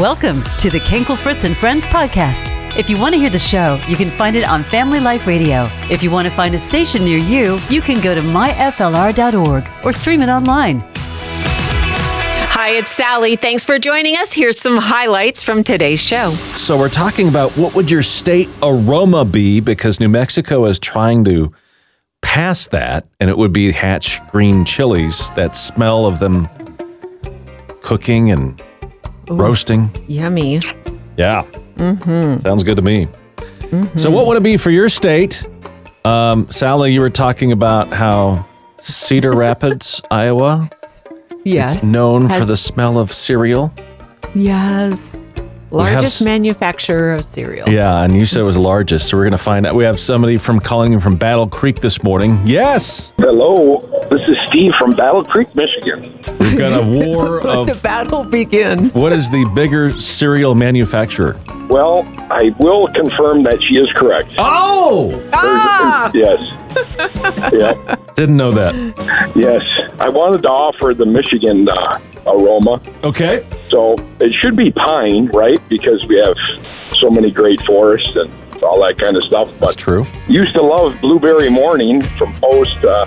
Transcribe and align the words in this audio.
Welcome 0.00 0.44
to 0.58 0.68
the 0.68 0.78
Kankel 0.80 1.16
Fritz 1.16 1.44
and 1.44 1.56
Friends 1.56 1.86
podcast. 1.86 2.52
If 2.76 2.90
you 2.90 3.00
want 3.00 3.14
to 3.14 3.18
hear 3.18 3.30
the 3.30 3.38
show, 3.38 3.80
you 3.88 3.96
can 3.96 4.10
find 4.10 4.36
it 4.36 4.46
on 4.46 4.62
Family 4.62 5.00
Life 5.00 5.26
Radio. 5.26 5.70
If 5.90 6.02
you 6.02 6.10
want 6.10 6.28
to 6.28 6.34
find 6.34 6.54
a 6.54 6.58
station 6.58 7.02
near 7.02 7.16
you, 7.16 7.58
you 7.70 7.80
can 7.80 8.02
go 8.02 8.14
to 8.14 8.20
myflr.org 8.20 9.66
or 9.82 9.92
stream 9.94 10.20
it 10.20 10.28
online. 10.28 10.80
Hi, 12.50 12.72
it's 12.72 12.90
Sally. 12.90 13.36
Thanks 13.36 13.64
for 13.64 13.78
joining 13.78 14.16
us. 14.16 14.34
Here's 14.34 14.60
some 14.60 14.76
highlights 14.76 15.42
from 15.42 15.64
today's 15.64 16.02
show. 16.02 16.32
So 16.56 16.78
we're 16.78 16.90
talking 16.90 17.28
about 17.28 17.52
what 17.52 17.74
would 17.74 17.90
your 17.90 18.02
state 18.02 18.50
aroma 18.62 19.24
be 19.24 19.60
because 19.60 19.98
New 19.98 20.10
Mexico 20.10 20.66
is 20.66 20.78
trying 20.78 21.24
to 21.24 21.54
pass 22.20 22.68
that 22.68 23.06
and 23.18 23.30
it 23.30 23.38
would 23.38 23.54
be 23.54 23.72
hatch 23.72 24.20
green 24.28 24.66
chilies, 24.66 25.30
that 25.36 25.56
smell 25.56 26.04
of 26.04 26.18
them 26.18 26.50
cooking 27.80 28.30
and 28.30 28.60
roasting. 29.28 29.90
Yummy. 30.08 30.60
Yeah. 31.16 31.42
Mm-hmm. 31.76 32.42
Sounds 32.42 32.62
good 32.62 32.76
to 32.76 32.82
me. 32.82 33.08
So, 33.96 34.10
what 34.10 34.26
would 34.28 34.36
it 34.36 34.42
be 34.42 34.56
for 34.56 34.70
your 34.70 34.88
state? 34.88 35.44
Um, 36.04 36.48
Sally, 36.50 36.92
you 36.92 37.00
were 37.00 37.10
talking 37.10 37.50
about 37.52 37.88
how 37.88 38.46
Cedar 38.78 39.32
Rapids, 39.32 40.00
Iowa, 40.10 40.70
Yes. 41.44 41.82
is 41.82 41.92
known 41.92 42.28
Has- 42.28 42.38
for 42.38 42.44
the 42.44 42.56
smell 42.56 42.98
of 42.98 43.12
cereal. 43.12 43.72
Yes. 44.34 45.16
Have 45.66 45.72
Largest 45.94 46.20
s- 46.20 46.24
manufacturer 46.24 47.14
of 47.14 47.24
cereal. 47.24 47.68
Yeah, 47.68 48.02
and 48.02 48.14
you 48.16 48.24
said 48.24 48.40
it 48.40 48.44
was 48.44 48.56
largest, 48.58 49.08
so 49.08 49.16
we're 49.16 49.24
going 49.24 49.32
to 49.32 49.38
find 49.38 49.66
out. 49.66 49.74
We 49.74 49.84
have 49.84 49.98
somebody 49.98 50.36
from 50.38 50.60
calling 50.60 50.92
in 50.92 51.00
from 51.00 51.16
Battle 51.16 51.46
Creek 51.48 51.80
this 51.80 52.02
morning. 52.02 52.40
Yes, 52.44 53.12
Hello, 53.18 53.78
this 54.10 54.20
is 54.28 54.36
Steve 54.48 54.70
from 54.78 54.92
Battle 54.92 55.24
Creek, 55.24 55.52
Michigan. 55.54 56.02
we've 56.38 56.56
got 56.56 56.78
a 56.80 56.86
war 57.16 57.40
Let 57.40 57.66
the 57.66 57.72
of 57.72 57.82
battle 57.82 58.24
begin. 58.24 58.90
what 58.90 59.12
is 59.12 59.28
the 59.30 59.44
bigger 59.54 59.90
cereal 59.98 60.54
manufacturer? 60.54 61.36
Well, 61.68 62.04
I 62.30 62.54
will 62.60 62.86
confirm 62.94 63.42
that 63.42 63.60
she 63.62 63.74
is 63.76 63.90
correct. 63.96 64.34
Oh, 64.38 65.20
Ah! 65.32 66.10
Yes. 66.14 66.38
Yeah. 67.52 67.96
didn't 68.14 68.36
know 68.36 68.50
that. 68.52 68.74
Yes. 69.34 69.62
I 70.00 70.08
wanted 70.08 70.42
to 70.42 70.48
offer 70.48 70.94
the 70.94 71.06
Michigan 71.06 71.68
uh, 71.68 72.00
aroma. 72.26 72.80
Okay, 73.04 73.46
So 73.70 73.96
it 74.20 74.32
should 74.34 74.56
be 74.56 74.70
pine, 74.72 75.26
right? 75.28 75.60
Because 75.68 76.04
we 76.06 76.16
have 76.18 76.36
so 76.98 77.10
many 77.10 77.30
great 77.30 77.60
forests 77.62 78.14
and 78.16 78.30
all 78.62 78.80
that 78.82 78.98
kind 78.98 79.16
of 79.16 79.22
stuff. 79.24 79.48
that's 79.58 79.76
true. 79.76 80.06
used 80.28 80.54
to 80.54 80.62
love 80.62 81.00
blueberry 81.00 81.48
morning 81.50 82.02
from 82.02 82.34
Post 82.34 82.82
uh, 82.84 83.06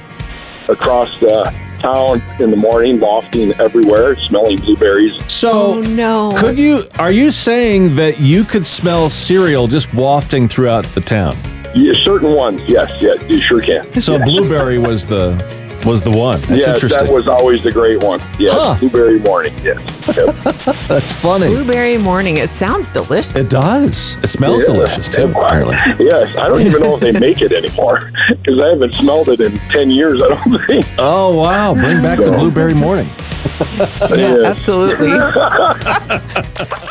across 0.68 1.20
the 1.20 1.54
town 1.80 2.22
in 2.40 2.52
the 2.52 2.58
morning, 2.58 3.00
lofting 3.00 3.54
everywhere, 3.60 4.16
smelling 4.28 4.58
blueberries. 4.58 5.14
So, 5.32 5.52
Oh, 5.76 5.82
no. 5.82 6.32
could 6.36 6.58
you? 6.60 6.84
Are 7.00 7.12
you 7.12 7.32
saying 7.32 7.96
that 7.96 8.20
you 8.20 8.44
could 8.44 8.68
smell 8.68 9.10
cereal 9.10 9.68
just 9.68 9.94
wafting 9.94 10.48
throughout 10.48 10.86
the 10.86 11.02
town? 11.02 11.38
Yeah, 11.76 11.94
certain 12.04 12.34
ones, 12.34 12.62
yes, 12.68 12.92
yes, 13.02 13.22
you 13.30 13.40
sure 13.40 13.62
can. 13.62 14.00
So 14.00 14.18
blueberry 14.24 14.80
was 14.80 15.06
the 15.06 15.36
was 15.86 16.02
the 16.02 16.12
one. 16.12 16.42
That's 16.42 16.66
yes, 16.66 16.68
interesting. 16.76 17.06
that 17.06 17.14
was 17.14 17.30
always 17.30 17.64
the 17.64 17.72
great 17.72 18.04
one. 18.04 18.20
Yeah, 18.38 18.52
Huh. 18.52 18.76
blueberry 18.80 19.18
morning. 19.20 19.54
Yes. 19.64 19.80
Yep. 20.14 20.36
That's 20.90 21.12
funny. 21.14 21.48
Blueberry 21.48 21.98
morning. 21.98 22.36
It 22.36 22.50
sounds 22.54 22.90
delicious. 22.90 23.34
It 23.36 23.50
does. 23.50 24.18
It 24.22 24.28
smells 24.28 24.64
Yeah. 24.68 24.74
delicious 24.74 25.08
too. 25.08 25.32
Apparently. 25.34 25.76
yes, 26.00 26.36
I 26.36 26.50
don't 26.50 26.60
even 26.62 26.82
know 26.82 26.96
if 26.96 27.00
they 27.02 27.12
make 27.28 27.42
it 27.42 27.54
anymore 27.54 28.12
because 28.30 28.60
I 28.60 28.70
haven't 28.72 28.94
smelled 28.96 29.30
it 29.30 29.40
in 29.40 29.54
ten 29.70 29.90
years. 29.90 30.22
I 30.22 30.28
don't 30.30 30.66
think. 30.68 30.86
Oh 30.98 31.34
wow! 31.36 31.74
Bring 31.74 32.02
back 32.02 32.20
the 32.20 32.32
blueberry 32.32 32.74
morning. 32.74 33.10
Yeah, 34.10 34.42
absolutely. 34.46 35.14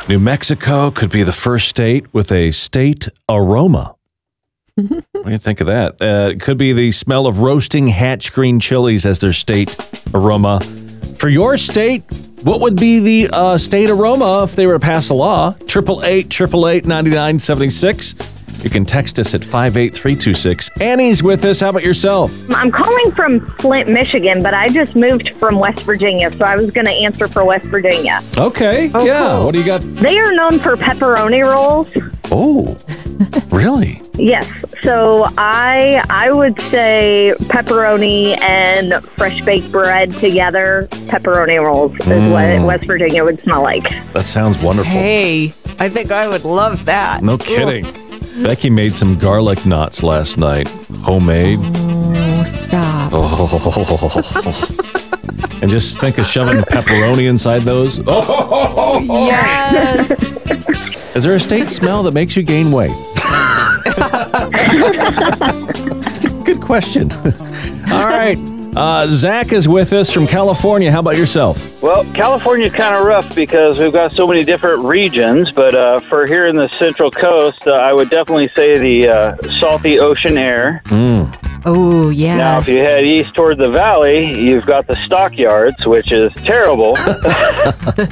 New 0.09 0.19
Mexico 0.19 0.91
could 0.91 1.11
be 1.11 1.23
the 1.23 1.33
first 1.33 1.69
state 1.69 2.06
with 2.15 2.33
a 2.33 2.51
state 2.53 3.09
aroma. 3.29 3.95
What 5.12 5.25
do 5.25 5.31
you 5.33 5.39
think 5.39 5.61
of 5.61 5.67
that? 5.67 6.01
Uh, 6.01 6.31
it 6.31 6.41
could 6.41 6.59
be 6.59 6.73
the 6.73 6.93
smell 6.93 7.27
of 7.27 7.41
roasting 7.41 7.87
hatch 7.89 8.33
green 8.33 8.61
chilies 8.61 9.05
as 9.05 9.19
their 9.21 9.33
state 9.33 9.77
aroma. 10.15 10.61
For 11.16 11.28
your 11.28 11.56
state, 11.56 12.05
what 12.43 12.61
would 12.61 12.77
be 12.77 13.00
the 13.00 13.34
uh, 13.34 13.59
state 13.59 13.91
aroma 13.91 14.44
if 14.44 14.55
they 14.55 14.67
were 14.67 14.75
to 14.75 14.81
pass 14.81 15.11
a 15.11 15.15
law? 15.15 15.55
Triple 15.67 16.05
eight, 16.05 16.31
triple 16.31 16.69
eight, 16.69 16.87
ninety 16.87 17.11
nine 17.11 17.38
seventy 17.38 17.71
six. 17.71 18.15
You 18.62 18.71
can 18.71 18.84
text 18.84 19.21
us 19.21 19.34
at 19.34 19.44
five 19.44 19.77
eight 19.77 19.94
three 19.94 20.17
two 20.17 20.34
six. 20.34 20.69
Annie's 20.81 21.22
with 21.22 21.44
us. 21.44 21.61
How 21.61 21.71
about 21.71 21.84
yourself? 21.84 22.33
I'm 22.50 22.71
calling 22.72 23.12
from 23.12 23.41
Flint, 23.59 23.88
Michigan, 23.88 24.43
but 24.43 24.53
I 24.55 24.69
just 24.69 24.97
moved 24.97 25.31
from 25.38 25.59
West 25.59 25.83
Virginia, 25.83 26.31
so 26.31 26.44
I 26.44 26.56
was 26.56 26.71
going 26.72 26.87
to 26.87 26.93
answer 26.93 27.28
for 27.28 27.44
West 27.44 27.67
Virginia. 27.67 28.21
Okay. 28.37 28.91
Oh, 28.94 29.05
yeah. 29.05 29.28
cool. 29.28 29.44
What 29.47 29.53
do 29.53 29.61
you 29.61 29.67
got? 29.67 29.81
They 29.83 30.19
are 30.19 30.33
known 30.33 30.59
for 30.59 30.77
pepperoni 30.77 31.49
rolls. 31.49 31.88
Oh, 32.31 32.77
really? 33.50 34.03
Yes, 34.15 34.49
so 34.83 35.27
I 35.37 36.03
I 36.11 36.31
would 36.33 36.61
say 36.62 37.34
pepperoni 37.44 38.41
and 38.41 39.03
fresh 39.16 39.41
baked 39.43 39.71
bread 39.72 40.12
together. 40.12 40.89
Pepperoni 41.09 41.59
rolls 41.65 41.93
is 42.00 42.06
Mm. 42.06 42.31
what 42.61 42.66
West 42.66 42.84
Virginia 42.84 43.25
would 43.25 43.38
smell 43.41 43.62
like. 43.62 43.84
That 44.12 44.25
sounds 44.25 44.59
wonderful. 44.59 44.93
Hey, 44.93 45.53
I 45.78 45.88
think 45.88 46.11
I 46.12 46.28
would 46.28 46.44
love 46.44 46.84
that. 46.87 47.22
No 47.22 47.38
kidding. 47.38 47.87
Becky 48.43 48.71
made 48.71 48.97
some 48.97 49.19
garlic 49.19 49.67
knots 49.67 50.03
last 50.03 50.38
night, 50.38 50.69
homemade. 51.03 51.59
Oh, 51.61 52.44
stop. 52.44 53.11
Oh. 53.12 54.38
and 55.61 55.69
just 55.71 55.99
think 56.00 56.19
of 56.19 56.27
shoving 56.27 56.59
pepperoni 56.62 57.27
inside 57.28 57.62
those. 57.62 58.00
Oh, 58.06 59.00
Yes. 59.03 60.11
is 61.17 61.25
there 61.25 61.34
a 61.34 61.41
state 61.41 61.69
smell 61.71 62.03
that 62.05 62.12
makes 62.15 62.37
you 62.37 62.43
gain 62.44 62.71
weight? 62.71 62.94
Good 66.45 66.61
question. 66.61 67.11
All 67.91 68.06
right. 68.06 68.37
Uh, 68.77 69.06
Zack 69.09 69.53
is 69.53 69.67
with 69.67 69.93
us 69.93 70.12
from 70.12 70.27
California. 70.27 70.91
How 70.91 71.01
about 71.01 71.17
yourself? 71.17 71.83
Well, 71.83 72.05
California's 72.12 72.73
kind 72.73 72.95
of 72.95 73.06
rough 73.06 73.34
because 73.34 73.79
we've 73.79 73.93
got 73.93 74.12
so 74.12 74.27
many 74.27 74.45
different 74.45 74.84
regions, 74.84 75.51
but 75.53 75.75
uh, 75.75 76.01
for 76.01 76.27
here 76.27 76.45
in 76.45 76.55
the 76.55 76.69
Central 76.79 77.11
Coast, 77.11 77.67
uh, 77.67 77.71
I 77.73 77.93
would 77.93 78.11
definitely 78.11 78.51
say 78.55 78.79
the 78.79 79.09
uh, 79.09 79.37
salty 79.59 79.99
ocean 79.99 80.37
air. 80.37 80.83
Oh, 81.64 82.10
yeah. 82.10 82.36
Now, 82.36 82.58
if 82.60 82.69
you 82.69 82.78
head 82.78 83.04
east 83.04 83.34
toward 83.34 83.58
the 83.58 83.69
valley, 83.69 84.41
you've 84.41 84.66
got 84.66 84.86
the 84.86 84.96
stockyards, 85.04 85.86
which 85.86 86.12
is 86.12 86.32
terrible. 86.34 86.94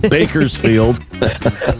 Bakersfield. 0.10 0.96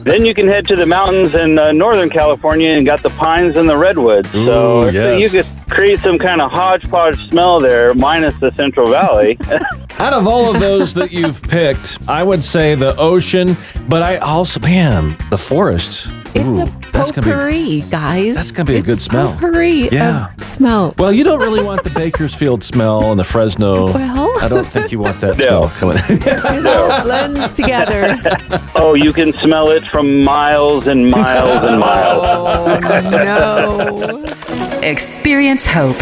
then 0.05 0.25
you 0.25 0.35
can 0.35 0.47
head 0.47 0.67
to 0.69 0.77
the 0.77 0.87
mountains 0.87 1.35
in 1.35 1.59
uh, 1.59 1.73
Northern 1.73 2.09
California 2.09 2.71
and 2.71 2.87
got 2.87 3.03
the 3.03 3.11
pines 3.11 3.57
and 3.57 3.69
the 3.69 3.77
redwoods. 3.77 4.31
so 4.31 4.79
Ooh, 4.79 4.83
so 4.83 4.89
yes. 4.91 5.23
you 5.23 5.31
could 5.31 5.47
create 5.69 6.01
some 6.01 6.19
kind 6.19 6.41
of 6.41 6.51
hodgepodge 6.51 7.29
smell 7.29 7.61
there, 7.61 7.95
minus 7.95 8.39
the 8.41 8.53
Central 8.55 8.89
Valley. 8.91 9.39
Out 9.99 10.13
of 10.13 10.27
all 10.27 10.55
of 10.55 10.61
those 10.61 10.95
that 10.95 11.11
you've 11.11 11.43
picked, 11.43 11.99
I 12.07 12.23
would 12.23 12.45
say 12.45 12.75
the 12.75 12.95
ocean, 12.97 13.57
but 13.89 14.03
I 14.03 14.19
also, 14.19 14.61
man, 14.61 15.17
the 15.31 15.39
forest. 15.39 16.11
It's 16.35 16.59
Ooh, 16.59 16.63
a 16.63 16.86
that's 16.97 17.13
gonna 17.13 17.49
be 17.51 17.83
guys. 17.91 18.37
that's 18.37 18.51
gonna 18.51 18.67
be 18.67 18.77
a 18.77 18.83
good 18.83 19.01
smell. 19.01 19.33
Potpourri 19.33 19.89
Yeah. 19.91 20.29
of 20.37 20.43
smell. 20.45 20.95
Well, 20.99 21.13
you 21.13 21.25
don't 21.25 21.41
really 21.41 21.63
want 21.63 21.85
the 21.85 21.91
Bakersfield 21.91 22.63
smell 22.65 23.11
and 23.11 23.19
the 23.19 23.25
Fresno. 23.25 23.87
Well. 23.97 24.33
I 24.43 24.49
don't 24.49 24.67
think 24.71 24.93
you 24.93 24.99
want 24.99 25.21
that 25.21 25.39
No. 25.39 25.69
smell 25.69 25.69
coming 25.79 25.99
in. 26.09 26.23
It 26.57 26.67
all 26.67 27.03
blends 27.05 27.55
together. 27.55 28.19
oh, 28.77 28.95
you 28.95 29.13
can 29.13 29.37
smell 29.39 29.71
it 29.71 29.85
from 29.87 30.23
miles 30.23 30.87
and 30.87 31.11
miles 31.11 31.57
and 31.69 31.81
miles. 31.81 32.23
Oh, 32.25 33.11
no. 33.11 34.25
Experience 34.83 35.65
hope. 35.67 35.97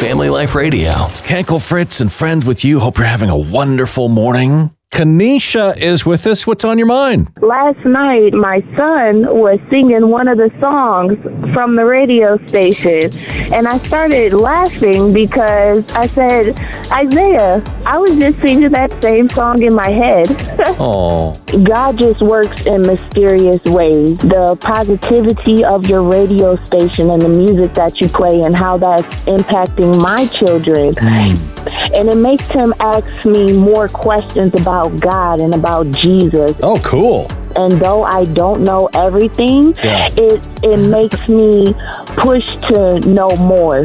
Family 0.00 0.30
Life 0.30 0.54
Radio. 0.54 0.90
It's 1.08 1.20
Kankel 1.20 1.60
Fritz 1.60 2.00
and 2.00 2.10
friends 2.10 2.44
with 2.44 2.64
you. 2.64 2.80
Hope 2.80 2.96
you're 2.98 3.06
having 3.06 3.28
a 3.30 3.36
wonderful 3.36 4.08
morning. 4.08 4.70
Kenisha 4.90 5.76
is 5.78 6.04
with 6.04 6.26
us. 6.26 6.46
What's 6.46 6.64
on 6.64 6.76
your 6.76 6.88
mind? 6.88 7.30
Last 7.40 7.78
night, 7.86 8.34
my 8.34 8.60
son 8.76 9.22
was 9.38 9.60
singing 9.70 10.08
one 10.08 10.26
of 10.26 10.36
the 10.36 10.50
songs 10.60 11.16
from 11.54 11.76
the 11.76 11.84
radio 11.84 12.44
station, 12.48 13.10
and 13.54 13.68
I 13.68 13.78
started 13.78 14.32
laughing 14.32 15.12
because 15.12 15.90
I 15.92 16.06
said, 16.08 16.58
Isaiah, 16.92 17.62
I 17.86 17.98
was 17.98 18.16
just 18.16 18.40
singing 18.40 18.70
that 18.70 19.02
same 19.02 19.28
song 19.28 19.62
in 19.62 19.74
my 19.74 19.88
head. 19.88 20.26
Oh, 20.82 21.34
God 21.62 21.98
just 21.98 22.22
works 22.22 22.64
in 22.64 22.82
mysterious 22.82 23.62
ways. 23.64 24.16
The 24.18 24.56
positivity 24.60 25.62
of 25.62 25.86
your 25.86 26.02
radio 26.02 26.56
station 26.64 27.10
and 27.10 27.20
the 27.20 27.28
music 27.28 27.74
that 27.74 28.00
you 28.00 28.08
play 28.08 28.40
and 28.40 28.56
how 28.56 28.78
that's 28.78 29.04
impacting 29.24 30.00
my 30.00 30.26
children. 30.28 30.94
Hmm. 30.98 31.94
And 31.94 32.08
it 32.08 32.16
makes 32.16 32.46
him 32.46 32.72
ask 32.80 33.26
me 33.26 33.52
more 33.52 33.88
questions 33.88 34.54
about 34.54 34.98
God 35.00 35.40
and 35.40 35.54
about 35.54 35.90
Jesus. 35.90 36.56
oh, 36.62 36.80
cool. 36.82 37.28
And 37.56 37.72
though 37.72 38.02
I 38.04 38.24
don't 38.24 38.62
know 38.62 38.88
everything, 38.94 39.74
Yeah. 39.82 40.08
it 40.16 40.40
it 40.62 40.76
makes 40.88 41.28
me 41.28 41.74
push 42.18 42.46
to 42.68 43.00
know 43.00 43.30
more. 43.36 43.82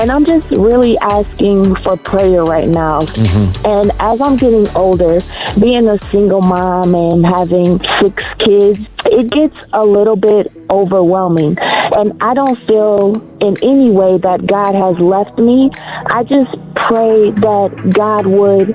And 0.00 0.10
I'm 0.10 0.24
just 0.24 0.50
really 0.52 0.96
asking 0.98 1.76
for 1.76 1.96
prayer 1.98 2.44
right 2.44 2.68
now. 2.68 3.00
Mm-hmm. 3.02 3.66
And 3.66 3.90
as 4.00 4.20
I'm 4.22 4.36
getting 4.36 4.66
older, 4.74 5.18
being 5.60 5.86
a 5.88 5.98
single 6.10 6.40
mom 6.40 6.94
and 6.94 7.26
having 7.26 7.78
six 8.00 8.22
kids, 8.38 8.86
it 9.06 9.30
gets 9.30 9.60
a 9.72 9.82
little 9.84 10.16
bit 10.16 10.50
overwhelming. 10.70 11.58
And 11.60 12.20
I 12.22 12.32
don't 12.32 12.58
feel 12.60 13.16
in 13.40 13.56
any 13.62 13.90
way 13.90 14.16
that 14.18 14.46
God 14.46 14.74
has 14.74 14.98
left 14.98 15.36
me. 15.38 15.70
I 16.06 16.22
just 16.24 16.52
pray 16.76 17.30
that 17.30 17.90
God 17.92 18.26
would 18.26 18.74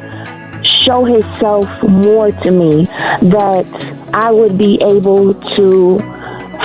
show 0.88 1.06
himself 1.06 1.68
more 1.84 2.32
to 2.32 2.52
me, 2.52 2.86
that 2.86 3.66
I 4.14 4.32
would 4.32 4.58
be 4.58 4.82
able 4.82 5.34
to 5.34 6.00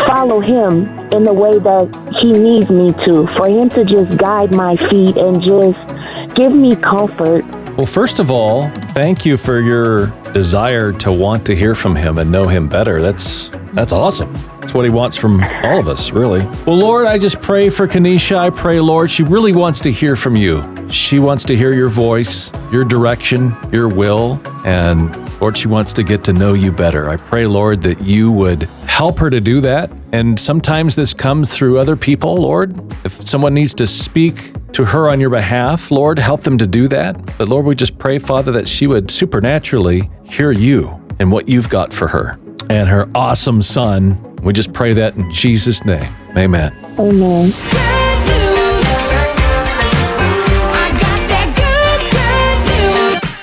follow 0.07 0.41
him 0.41 0.89
in 1.13 1.23
the 1.25 1.33
way 1.33 1.59
that 1.59 2.19
he 2.23 2.33
needs 2.33 2.71
me 2.71 2.93
to, 3.05 3.27
for 3.37 3.49
him 3.49 3.69
to 3.71 3.85
just 3.85 4.17
guide 4.17 4.55
my 4.55 4.77
feet 4.77 5.17
and 5.17 5.43
just 5.43 6.35
give 6.35 6.53
me 6.53 6.77
comfort. 6.77 7.45
Well, 7.77 7.87
first 7.87 8.21
of 8.21 8.31
all, 8.31 8.69
thank 8.95 9.27
you 9.27 9.37
for 9.37 9.61
your 9.61 10.07
desire 10.33 10.93
to 10.93 11.13
want 11.13 11.45
to 11.47 11.57
hear 11.57 11.75
from 11.75 11.97
him 11.97 12.19
and 12.19 12.31
know 12.31 12.47
him 12.47 12.69
better. 12.69 13.01
That's 13.01 13.51
that's 13.73 13.93
awesome. 13.93 14.52
That's 14.63 14.75
what 14.75 14.85
he 14.85 14.93
wants 14.93 15.17
from 15.17 15.43
all 15.65 15.81
of 15.81 15.89
us, 15.89 16.13
really. 16.13 16.47
Well, 16.67 16.77
Lord, 16.77 17.07
I 17.07 17.19
just 17.19 17.43
pray 17.43 17.69
for 17.69 17.89
Kenisha. 17.89 18.37
I 18.37 18.49
pray, 18.49 18.79
Lord, 18.79 19.11
she 19.11 19.25
really 19.25 19.53
wants 19.53 19.81
to 19.81 19.91
hear 19.91 20.15
from 20.15 20.37
you. 20.37 20.63
She 20.89 21.19
wants 21.19 21.45
to 21.47 21.57
hear 21.57 21.75
your 21.75 21.89
voice, 21.89 22.53
your 22.71 22.85
direction, 22.85 23.57
your 23.73 23.89
will, 23.89 24.41
and 24.65 25.17
Lord, 25.41 25.59
she 25.59 25.67
wants 25.67 25.93
to 25.95 26.05
get 26.05 26.23
to 26.25 26.33
know 26.33 26.53
you 26.53 26.71
better. 26.71 27.11
I 27.11 27.17
pray, 27.17 27.45
Lord, 27.45 27.83
that 27.83 28.03
you 28.03 28.31
would 28.31 28.63
help 28.87 29.19
her 29.19 29.31
to 29.31 29.41
do 29.41 29.61
that. 29.63 29.91
And 30.13 30.39
sometimes 30.39 30.95
this 30.95 31.13
comes 31.13 31.53
through 31.53 31.81
other 31.81 31.97
people, 31.97 32.37
Lord. 32.37 32.79
If 33.05 33.11
someone 33.11 33.55
needs 33.55 33.75
to 33.75 33.87
speak 33.89 34.53
to 34.75 34.85
her 34.85 35.09
on 35.09 35.19
your 35.19 35.31
behalf, 35.31 35.91
Lord, 35.91 36.21
help 36.21 36.43
them 36.43 36.57
to 36.59 36.69
do 36.69 36.87
that. 36.87 37.37
But 37.37 37.49
Lord, 37.49 37.67
we 37.67 37.75
just 37.75 37.99
pray, 37.99 38.21
Father, 38.21 38.53
that 38.53 38.69
she 38.69 38.87
would 38.87 39.11
supernaturally 39.11 40.09
hear 40.23 40.53
you 40.53 41.03
and 41.19 41.33
what 41.33 41.49
you've 41.49 41.69
got 41.69 41.93
for 41.93 42.07
her 42.07 42.39
and 42.71 42.89
her 42.89 43.09
awesome 43.15 43.63
son. 43.63 44.37
We 44.43 44.53
just 44.53 44.73
pray 44.73 44.93
that 44.95 45.17
in 45.17 45.31
Jesus' 45.31 45.85
name. 45.85 46.13
Amen. 46.37 46.75
Amen. 46.99 47.53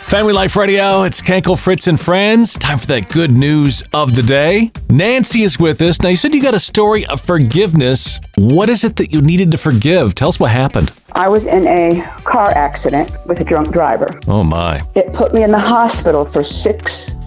Family 0.09 0.33
Life 0.33 0.55
Radio, 0.55 1.03
it's 1.03 1.21
Kankel, 1.21 1.55
Fritz, 1.55 1.87
and 1.87 1.99
Friends. 1.99 2.53
Time 2.53 2.79
for 2.79 2.87
that 2.87 3.09
good 3.09 3.29
news 3.29 3.83
of 3.93 4.15
the 4.15 4.23
day. 4.23 4.71
Nancy 4.89 5.43
is 5.43 5.59
with 5.59 5.79
us. 5.83 6.01
Now, 6.01 6.09
you 6.09 6.15
said 6.15 6.33
you 6.33 6.41
got 6.41 6.55
a 6.55 6.59
story 6.59 7.05
of 7.05 7.21
forgiveness. 7.21 8.19
What 8.35 8.69
is 8.69 8.83
it 8.83 8.95
that 8.95 9.11
you 9.13 9.21
needed 9.21 9.51
to 9.51 9.57
forgive? 9.59 10.15
Tell 10.15 10.29
us 10.29 10.39
what 10.39 10.49
happened. 10.49 10.91
I 11.11 11.27
was 11.27 11.45
in 11.45 11.67
a 11.67 12.01
car 12.23 12.49
accident 12.49 13.11
with 13.27 13.39
a 13.39 13.43
drunk 13.43 13.71
driver. 13.71 14.19
Oh, 14.27 14.43
my. 14.43 14.81
It 14.95 15.13
put 15.13 15.31
me 15.31 15.43
in 15.43 15.51
the 15.51 15.59
hospital 15.59 16.25
for 16.33 16.43
six 16.63 16.83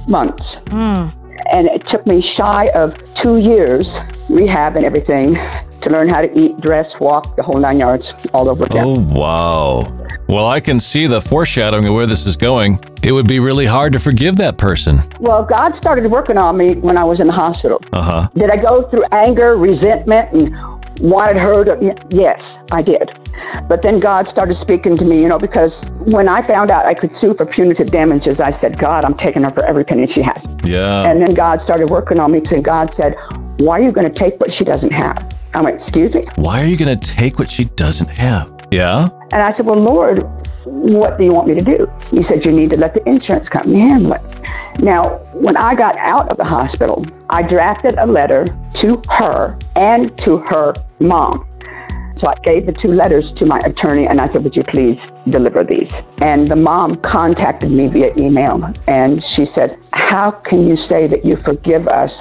months. 0.09 0.43
Hmm. 0.69 1.11
And 1.51 1.67
it 1.67 1.85
took 1.91 2.07
me 2.07 2.23
shy 2.37 2.67
of 2.75 2.95
two 3.23 3.39
years, 3.39 3.87
rehab 4.29 4.77
and 4.77 4.85
everything, 4.85 5.35
to 5.83 5.91
learn 5.91 6.09
how 6.09 6.21
to 6.21 6.31
eat, 6.41 6.61
dress, 6.61 6.87
walk, 7.01 7.37
the 7.37 7.43
whole 7.43 7.61
nine 7.61 7.81
yards, 7.81 8.05
all 8.33 8.49
over 8.49 8.65
again. 8.65 8.85
Oh, 8.87 9.01
wow. 9.01 9.99
Well, 10.29 10.49
I 10.49 10.61
can 10.61 10.81
see 10.81 11.07
the 11.07 11.21
foreshadowing 11.21 11.87
of 11.87 11.95
where 11.95 12.07
this 12.07 12.25
is 12.25 12.37
going. 12.37 12.79
It 13.03 13.13
would 13.13 13.27
be 13.27 13.41
really 13.41 13.67
hard 13.67 13.93
to 13.95 13.99
forgive 13.99 14.37
that 14.37 14.57
person. 14.57 15.03
Well, 15.19 15.45
God 15.45 15.73
started 15.79 16.11
working 16.11 16.39
on 16.39 16.57
me 16.57 16.77
when 16.77 16.97
I 16.97 17.05
was 17.05 17.21
in 17.21 17.27
the 17.27 17.33
hospital. 17.33 17.81
Uh 17.93 18.03
huh. 18.03 18.29
Did 18.35 18.51
I 18.51 18.57
go 18.57 18.89
through 18.89 19.05
anger, 19.11 19.57
resentment, 19.57 20.33
and 20.33 20.55
wanted 21.01 21.37
her 21.37 21.65
to? 21.65 21.95
Yes, 22.11 22.41
I 22.71 22.83
did. 22.83 23.11
But 23.69 23.83
then 23.83 24.01
God 24.01 24.29
started 24.29 24.57
speaking 24.61 24.97
to 24.97 25.05
me, 25.05 25.21
you 25.21 25.29
know, 25.29 25.39
because 25.39 25.73
when 26.07 26.29
I 26.29 26.47
found 26.47 26.71
out 26.71 26.87
I 26.87 26.95
could 26.95 27.11
sue 27.21 27.35
for 27.35 27.47
punitive 27.47 27.89
damages, 27.89 28.41
I 28.41 28.59
said, 28.61 28.79
God, 28.79 29.05
I'm 29.05 29.17
taking 29.17 29.45
her 29.45 29.51
for 29.51 29.65
every 29.65 29.85
penny 29.85 30.11
she 30.15 30.23
has. 30.23 30.43
Yeah. 30.65 31.09
And 31.09 31.21
then 31.21 31.35
God 31.35 31.61
started 31.65 31.91
working 31.91 32.19
on 32.19 32.33
me, 32.33 32.43
and 32.51 32.65
God 32.65 32.93
said, 33.01 33.15
Why 33.59 33.79
are 33.79 33.83
you 33.83 33.93
going 33.93 34.07
to 34.07 34.13
take 34.13 34.39
what 34.41 34.53
she 34.57 34.65
doesn't 34.65 34.93
have? 34.93 35.39
I 35.55 35.63
went, 35.63 35.83
Excuse 35.83 36.15
me? 36.15 36.27
Why 36.37 36.63
are 36.63 36.67
you 36.67 36.77
going 36.77 36.99
to 36.99 37.13
take 37.15 37.39
what 37.39 37.51
she 37.51 37.65
doesn't 37.65 38.09
have? 38.09 38.53
Yeah. 38.71 39.09
And 39.33 39.43
I 39.43 39.57
said, 39.57 39.67
Well, 39.67 39.83
Lord, 39.83 40.23
what 40.65 41.19
do 41.19 41.25
you 41.25 41.31
want 41.31 41.49
me 41.49 41.55
to 41.55 41.65
do? 41.65 41.91
He 42.11 42.25
said, 42.29 42.45
You 42.45 42.53
need 42.53 42.71
to 42.73 42.79
let 42.79 42.95
the 42.95 43.07
insurance 43.09 43.49
company 43.49 43.81
handle 43.81 44.15
it. 44.15 44.21
Now, 44.79 45.19
when 45.35 45.57
I 45.57 45.75
got 45.75 45.97
out 45.97 46.31
of 46.31 46.37
the 46.37 46.45
hospital, 46.45 47.05
I 47.31 47.43
drafted 47.43 47.99
a 47.99 48.07
letter 48.07 48.45
to 48.45 49.03
her 49.11 49.59
and 49.77 50.17
to 50.19 50.39
her 50.49 50.75
mom. 50.99 51.47
So 52.21 52.29
I 52.29 52.35
gave 52.45 52.67
the 52.67 52.73
two 52.73 52.93
letters 52.93 53.25
to 53.39 53.47
my 53.47 53.59
attorney 53.65 54.07
and 54.07 54.21
I 54.21 54.33
said, 54.33 54.45
Would 54.45 54.55
you 54.55 54.63
please 54.63 54.99
deliver 55.29 55.65
these? 55.65 55.91
And 56.21 56.47
the 56.47 56.57
mom 56.57 56.95
contacted 56.97 57.71
me 57.71 57.89
via 57.89 58.13
email 58.17 58.73
and 58.87 59.25
she 59.33 59.47
said, 59.55 59.79
How 59.93 60.31
can 60.31 60.67
you 60.69 60.77
say 60.89 61.07
that 61.09 61.25
you 61.25 61.37
forgive 61.37 61.89
us? 61.89 62.13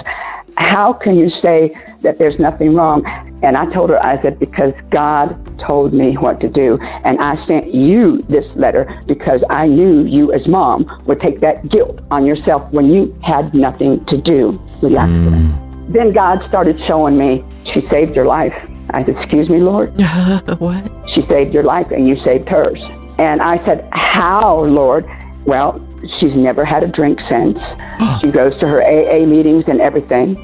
How 0.56 0.92
can 0.92 1.16
you 1.16 1.30
say 1.30 1.74
that 2.00 2.18
there's 2.18 2.38
nothing 2.38 2.74
wrong? 2.74 3.31
And 3.42 3.56
I 3.56 3.66
told 3.72 3.90
her, 3.90 4.04
I 4.04 4.20
said, 4.22 4.38
Because 4.38 4.72
God 4.90 5.36
told 5.58 5.92
me 5.92 6.16
what 6.16 6.40
to 6.40 6.48
do. 6.48 6.78
And 7.04 7.20
I 7.20 7.44
sent 7.44 7.74
you 7.74 8.22
this 8.22 8.44
letter 8.54 9.00
because 9.06 9.42
I 9.50 9.66
knew 9.66 10.04
you 10.04 10.32
as 10.32 10.46
mom 10.46 10.86
would 11.06 11.20
take 11.20 11.40
that 11.40 11.68
guilt 11.68 12.00
on 12.10 12.24
yourself 12.24 12.70
when 12.72 12.86
you 12.86 13.16
had 13.22 13.52
nothing 13.54 14.04
to 14.06 14.16
do 14.16 14.48
with 14.80 14.92
the 14.92 14.98
accident. 14.98 15.92
Then 15.92 16.10
God 16.10 16.46
started 16.48 16.80
showing 16.86 17.18
me, 17.18 17.44
She 17.72 17.86
saved 17.88 18.14
your 18.14 18.26
life. 18.26 18.54
I 18.90 19.04
said, 19.04 19.16
Excuse 19.18 19.48
me, 19.50 19.58
Lord. 19.58 19.92
what? 20.58 20.90
She 21.14 21.22
saved 21.26 21.52
your 21.52 21.64
life 21.64 21.90
and 21.90 22.06
you 22.06 22.16
saved 22.22 22.48
hers. 22.48 22.80
And 23.18 23.42
I 23.42 23.62
said, 23.64 23.88
How, 23.92 24.64
Lord? 24.64 25.04
Well, 25.44 25.78
she's 26.18 26.34
never 26.34 26.64
had 26.64 26.82
a 26.82 26.88
drink 26.88 27.20
since. 27.28 27.58
she 28.20 28.30
goes 28.30 28.58
to 28.60 28.66
her 28.66 28.82
AA 28.82 29.26
meetings 29.26 29.64
and 29.66 29.80
everything. 29.80 30.36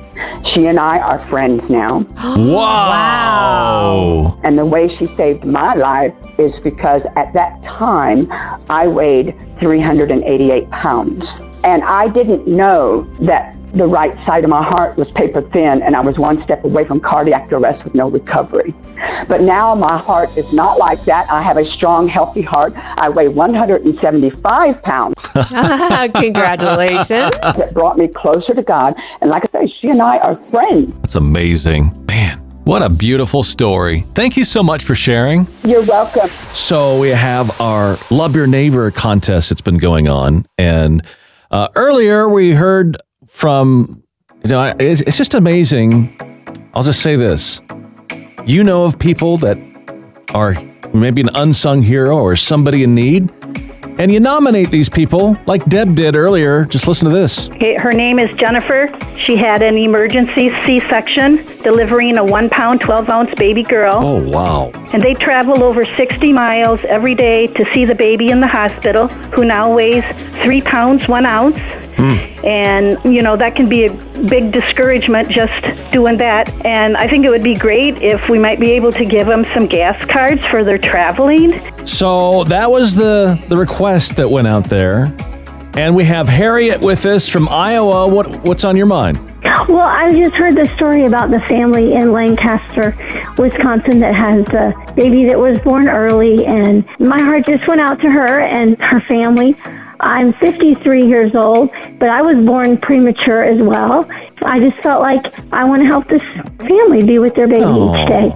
She 0.54 0.66
and 0.66 0.78
I 0.78 0.98
are 0.98 1.26
friends 1.28 1.62
now. 1.68 2.06
Wow. 2.38 4.38
And 4.44 4.58
the 4.58 4.64
way 4.64 4.88
she 4.98 5.06
saved 5.16 5.44
my 5.44 5.74
life 5.74 6.14
is 6.38 6.52
because 6.62 7.02
at 7.16 7.32
that 7.34 7.60
time 7.62 8.30
I 8.70 8.86
weighed 8.86 9.34
388 9.60 10.70
pounds. 10.70 11.24
And 11.64 11.82
I 11.82 12.08
didn't 12.08 12.46
know 12.46 13.02
that 13.20 13.57
the 13.72 13.86
right 13.86 14.14
side 14.26 14.44
of 14.44 14.50
my 14.50 14.62
heart 14.62 14.96
was 14.96 15.10
paper 15.10 15.42
thin 15.42 15.82
and 15.82 15.94
I 15.94 16.00
was 16.00 16.18
one 16.18 16.42
step 16.44 16.64
away 16.64 16.84
from 16.84 17.00
cardiac 17.00 17.52
arrest 17.52 17.84
with 17.84 17.94
no 17.94 18.08
recovery. 18.08 18.74
But 19.28 19.42
now 19.42 19.74
my 19.74 19.98
heart 19.98 20.36
is 20.36 20.52
not 20.52 20.78
like 20.78 21.04
that. 21.04 21.30
I 21.30 21.42
have 21.42 21.56
a 21.56 21.64
strong, 21.70 22.08
healthy 22.08 22.42
heart. 22.42 22.72
I 22.76 23.08
weigh 23.08 23.28
175 23.28 24.82
pounds. 24.82 25.14
Congratulations. 26.14 27.08
that 27.08 27.70
brought 27.74 27.98
me 27.98 28.08
closer 28.08 28.54
to 28.54 28.62
God. 28.62 28.94
And 29.20 29.30
like 29.30 29.44
I 29.54 29.60
say, 29.60 29.66
she 29.66 29.88
and 29.88 30.02
I 30.02 30.18
are 30.18 30.34
friends. 30.34 30.94
That's 31.02 31.16
amazing. 31.16 32.06
Man, 32.06 32.38
what 32.64 32.82
a 32.82 32.88
beautiful 32.88 33.42
story. 33.42 34.00
Thank 34.14 34.36
you 34.36 34.44
so 34.44 34.62
much 34.62 34.84
for 34.84 34.94
sharing. 34.94 35.46
You're 35.64 35.84
welcome. 35.84 36.28
So 36.28 36.98
we 36.98 37.08
have 37.10 37.60
our 37.60 37.98
Love 38.10 38.34
Your 38.34 38.46
Neighbor 38.46 38.90
contest 38.90 39.50
that's 39.50 39.60
been 39.60 39.78
going 39.78 40.08
on. 40.08 40.46
And 40.56 41.04
uh, 41.50 41.68
earlier 41.74 42.28
we 42.28 42.52
heard 42.52 42.96
from, 43.28 44.02
you 44.42 44.50
know, 44.50 44.74
it's, 44.78 45.00
it's 45.02 45.16
just 45.16 45.34
amazing. 45.34 46.16
I'll 46.74 46.82
just 46.82 47.02
say 47.02 47.16
this. 47.16 47.60
You 48.46 48.64
know 48.64 48.84
of 48.84 48.98
people 48.98 49.36
that 49.38 49.58
are 50.34 50.54
maybe 50.92 51.20
an 51.20 51.30
unsung 51.34 51.82
hero 51.82 52.16
or 52.16 52.34
somebody 52.36 52.82
in 52.82 52.94
need, 52.94 53.30
and 53.98 54.12
you 54.12 54.20
nominate 54.20 54.70
these 54.70 54.88
people 54.88 55.36
like 55.46 55.64
Deb 55.64 55.96
did 55.96 56.14
earlier. 56.14 56.64
Just 56.64 56.86
listen 56.86 57.06
to 57.06 57.10
this. 57.14 57.48
Her 57.78 57.90
name 57.90 58.18
is 58.20 58.30
Jennifer. 58.38 58.88
She 59.26 59.36
had 59.36 59.60
an 59.60 59.76
emergency 59.76 60.50
C 60.64 60.78
section 60.88 61.44
delivering 61.62 62.16
a 62.16 62.24
one 62.24 62.48
pound, 62.48 62.80
12 62.80 63.08
ounce 63.10 63.34
baby 63.34 63.64
girl. 63.64 63.96
Oh, 63.96 64.30
wow. 64.30 64.70
And 64.92 65.02
they 65.02 65.14
travel 65.14 65.62
over 65.64 65.84
60 65.84 66.32
miles 66.32 66.80
every 66.84 67.14
day 67.16 67.48
to 67.48 67.66
see 67.74 67.84
the 67.84 67.94
baby 67.94 68.30
in 68.30 68.38
the 68.40 68.46
hospital, 68.46 69.08
who 69.34 69.44
now 69.44 69.74
weighs 69.74 70.04
three 70.44 70.62
pounds, 70.62 71.08
one 71.08 71.26
ounce. 71.26 71.58
And, 71.98 72.98
you 73.04 73.22
know, 73.22 73.36
that 73.36 73.56
can 73.56 73.68
be 73.68 73.86
a 73.86 73.92
big 74.28 74.52
discouragement 74.52 75.30
just 75.30 75.90
doing 75.90 76.16
that. 76.18 76.48
And 76.64 76.96
I 76.96 77.08
think 77.08 77.24
it 77.24 77.30
would 77.30 77.42
be 77.42 77.54
great 77.54 78.00
if 78.02 78.28
we 78.28 78.38
might 78.38 78.60
be 78.60 78.70
able 78.72 78.92
to 78.92 79.04
give 79.04 79.26
them 79.26 79.44
some 79.54 79.66
gas 79.66 80.02
cards 80.04 80.44
for 80.46 80.64
their 80.64 80.78
traveling. 80.78 81.60
So 81.84 82.44
that 82.44 82.70
was 82.70 82.94
the 82.94 83.42
the 83.48 83.56
request 83.56 84.16
that 84.16 84.28
went 84.28 84.46
out 84.46 84.64
there, 84.68 85.14
and 85.76 85.94
we 85.94 86.04
have 86.04 86.26
Harriot 86.28 86.80
with 86.80 87.06
us 87.06 87.28
from 87.28 87.48
Iowa. 87.48 88.06
What 88.08 88.28
what's 88.44 88.64
on 88.64 88.76
your 88.76 88.86
mind? 88.86 89.18
Well, 89.68 89.80
I 89.80 90.12
just 90.12 90.34
heard 90.34 90.56
the 90.56 90.64
story 90.76 91.04
about 91.04 91.30
the 91.30 91.40
family 91.40 91.92
in 91.94 92.12
Lancaster, 92.12 92.96
Wisconsin, 93.36 94.00
that 94.00 94.14
has 94.14 94.46
a 94.48 94.92
baby 94.94 95.26
that 95.26 95.38
was 95.38 95.58
born 95.60 95.88
early, 95.88 96.44
and 96.46 96.84
my 96.98 97.20
heart 97.20 97.46
just 97.46 97.66
went 97.68 97.80
out 97.80 98.00
to 98.00 98.10
her 98.10 98.40
and 98.40 98.76
her 98.80 99.00
family. 99.02 99.54
I'm 100.00 100.32
53 100.34 101.04
years 101.06 101.32
old, 101.34 101.70
but 101.98 102.08
I 102.08 102.22
was 102.22 102.44
born 102.46 102.76
premature 102.78 103.42
as 103.42 103.62
well, 103.62 104.06
I 104.44 104.60
just 104.60 104.80
felt 104.82 105.00
like 105.02 105.24
I 105.52 105.64
want 105.64 105.82
to 105.82 105.86
help 105.88 106.08
this 106.08 106.22
family 106.58 107.04
be 107.04 107.18
with 107.18 107.34
their 107.34 107.48
baby 107.48 107.62
Oh. 107.64 107.94
each 107.96 108.08
day. 108.08 108.34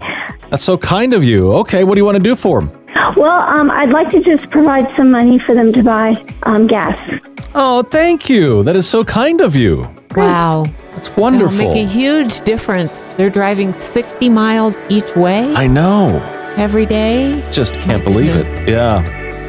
That's 0.50 0.64
so 0.64 0.76
kind 0.76 1.14
of 1.14 1.22
you. 1.24 1.52
Okay, 1.54 1.84
what 1.84 1.94
do 1.94 2.00
you 2.00 2.04
want 2.04 2.16
to 2.16 2.22
do 2.22 2.34
for 2.36 2.60
them? 2.60 2.70
Well, 3.16 3.40
um, 3.58 3.70
I'd 3.70 3.90
like 3.90 4.08
to 4.10 4.20
just 4.22 4.50
provide 4.50 4.86
some 4.96 5.10
money 5.10 5.38
for 5.38 5.54
them 5.54 5.72
to 5.72 5.82
buy 5.82 6.22
um, 6.44 6.66
gas. 6.66 6.98
Oh, 7.54 7.82
thank 7.82 8.28
you. 8.28 8.62
That 8.64 8.76
is 8.76 8.88
so 8.88 9.04
kind 9.04 9.40
of 9.40 9.54
you. 9.56 9.88
Wow. 10.16 10.64
That's 10.90 11.16
wonderful. 11.16 11.60
It'll 11.60 11.74
make 11.74 11.84
a 11.84 11.88
huge 11.88 12.40
difference. 12.42 13.02
They're 13.16 13.30
driving 13.30 13.72
60 13.72 14.28
miles 14.28 14.82
each 14.90 15.14
way 15.16 15.54
I 15.54 15.66
know. 15.68 16.18
every 16.58 16.84
day. 16.86 17.42
Just 17.50 17.74
can't 17.76 18.04
believe 18.04 18.36
it. 18.36 18.46
Yeah. 18.68 19.02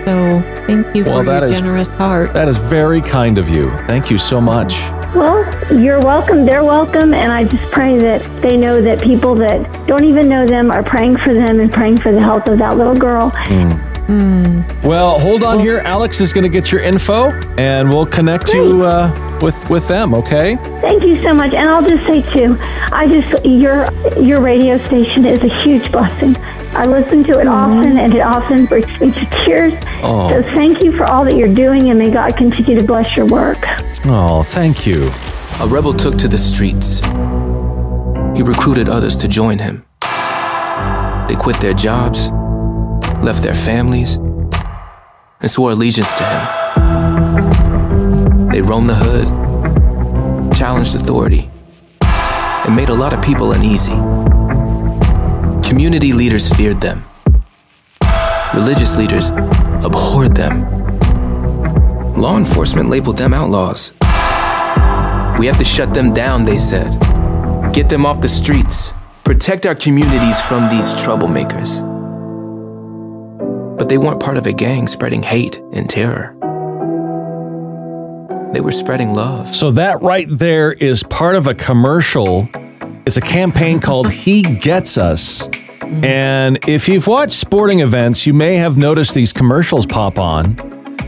So 0.05 0.41
thank 0.67 0.95
you 0.95 1.03
Well, 1.05 1.19
for 1.19 1.24
that 1.25 1.41
your 1.43 1.51
is- 1.51 1.60
generous 1.60 1.93
heart. 1.95 2.33
That 2.33 2.48
is 2.48 2.57
very 2.57 3.01
kind 3.01 3.38
of 3.38 3.50
you. 3.50 3.72
Thank 3.86 4.10
you 4.12 4.17
so 4.17 4.41
much. 4.41 4.79
Well, 5.15 5.45
you're 5.79 6.00
welcome. 6.00 6.45
They're 6.45 6.63
welcome. 6.63 7.13
And 7.13 7.31
I 7.31 7.43
just 7.45 7.63
pray 7.72 7.98
that 8.00 8.24
they 8.41 8.57
know 8.57 8.81
that 8.81 9.01
people 9.01 9.36
that 9.36 9.88
don't 9.88 10.03
even 10.03 10.27
know 10.27 10.45
them 10.45 10.72
are 10.72 10.83
praying 10.83 11.17
for 11.17 11.33
them 11.33 11.60
and 11.60 11.72
praying 11.72 11.98
for 11.98 12.12
the 12.12 12.22
health 12.22 12.48
of 12.48 12.57
that 12.60 12.77
little 12.77 12.95
girl. 12.95 13.31
Well, 14.83 15.17
hold 15.19 15.43
on 15.43 15.60
here. 15.60 15.79
Alex 15.86 16.19
is 16.19 16.33
going 16.33 16.43
to 16.43 16.50
get 16.50 16.72
your 16.72 16.81
info, 16.81 17.29
and 17.57 17.89
we'll 17.89 18.05
connect 18.05 18.53
you 18.53 18.83
uh, 18.83 19.39
with 19.41 19.69
with 19.69 19.88
them. 19.88 20.13
Okay. 20.13 20.57
Thank 20.81 21.03
you 21.03 21.15
so 21.24 21.33
much. 21.33 21.53
And 21.53 21.69
I'll 21.69 21.88
just 21.88 22.05
say 22.05 22.22
too, 22.33 22.57
I 22.91 23.07
just 23.07 23.45
your 23.45 23.86
your 24.22 24.41
radio 24.41 24.83
station 24.86 25.25
is 25.25 25.39
a 25.41 25.62
huge 25.63 25.89
blessing. 25.91 26.36
I 26.75 26.86
listen 26.86 27.24
to 27.25 27.39
it 27.39 27.48
often, 27.48 28.00
and 28.00 28.13
it 28.13 28.22
often 28.22 28.65
brings 28.65 28.88
me 29.00 29.12
to 29.12 29.25
tears. 29.46 29.74
Oh. 30.01 30.30
So 30.32 30.42
thank 30.56 30.84
you 30.84 30.92
for 30.98 31.06
all 31.06 31.24
that 31.24 31.36
you're 31.36 31.53
doing, 31.53 31.89
and 31.89 32.00
may 32.00 32.10
God 32.10 32.36
continue 32.36 32.77
to 32.77 32.84
bless 32.84 33.15
your 33.15 33.27
work. 33.27 33.63
Oh, 34.06 34.42
thank 34.42 34.88
you. 34.88 35.10
A 35.60 35.68
rebel 35.68 35.94
took 35.94 36.18
to 36.18 36.27
the 36.27 36.38
streets. 36.38 37.01
He 38.36 38.42
recruited 38.42 38.89
others 38.89 39.15
to 39.18 39.27
join 39.27 39.60
him. 39.60 39.86
They 41.27 41.36
quit 41.36 41.58
their 41.62 41.75
jobs, 41.75 42.32
left 43.22 43.44
their 43.44 43.53
families, 43.53 44.15
and 44.15 45.51
swore 45.51 45.72
allegiance 45.72 46.13
to 46.15 46.24
him. 46.24 46.48
They 48.50 48.62
roamed 48.62 48.89
the 48.89 48.96
hood, 48.96 49.27
challenged 50.56 50.96
authority, 50.96 51.51
and 52.01 52.75
made 52.75 52.89
a 52.89 52.96
lot 52.96 53.13
of 53.13 53.22
people 53.22 53.51
uneasy. 53.51 53.96
Community 55.74 56.13
leaders 56.13 56.53
feared 56.53 56.80
them. 56.82 57.03
Religious 58.53 58.96
leaders 58.96 59.32
abhorred 59.84 60.36
them. 60.36 60.62
Law 62.13 62.38
enforcement 62.38 62.92
labeled 62.92 63.18
them 63.18 63.34
outlaws. 63.34 63.92
We 65.39 65.48
have 65.48 65.58
to 65.58 65.65
shut 65.65 65.96
them 65.96 66.13
down, 66.13 66.46
they 66.46 66.60
said. 66.60 66.92
Get 67.74 67.89
them 67.89 68.06
off 68.06 68.22
the 68.22 68.30
streets. 68.30 68.94
Protect 69.24 69.65
our 69.65 69.74
communities 69.74 70.39
from 70.42 70.70
these 70.70 70.94
troublemakers. 70.94 71.82
But 73.75 73.89
they 73.89 73.98
weren't 73.98 74.22
part 74.22 74.38
of 74.38 74.46
a 74.46 74.53
gang 74.53 74.86
spreading 74.88 75.24
hate 75.24 75.58
and 75.74 75.89
terror. 75.89 76.36
They 78.53 78.62
were 78.62 78.72
spreading 78.72 79.15
love. 79.15 79.56
So 79.56 79.72
that 79.72 80.03
right 80.03 80.27
there 80.30 80.72
is 80.72 81.01
part 81.01 81.36
of 81.36 81.48
a 81.48 81.56
commercial. 81.56 82.48
It's 83.08 83.18
a 83.18 83.22
campaign 83.22 83.80
called 83.80 84.12
He 84.12 84.44
Gets 84.44 85.00
Us. 85.00 85.50
And 85.83 86.57
if 86.67 86.87
you've 86.87 87.07
watched 87.07 87.33
sporting 87.33 87.81
events, 87.81 88.25
you 88.25 88.33
may 88.33 88.55
have 88.55 88.77
noticed 88.77 89.13
these 89.13 89.33
commercials 89.33 89.85
pop 89.85 90.17
on. 90.19 90.55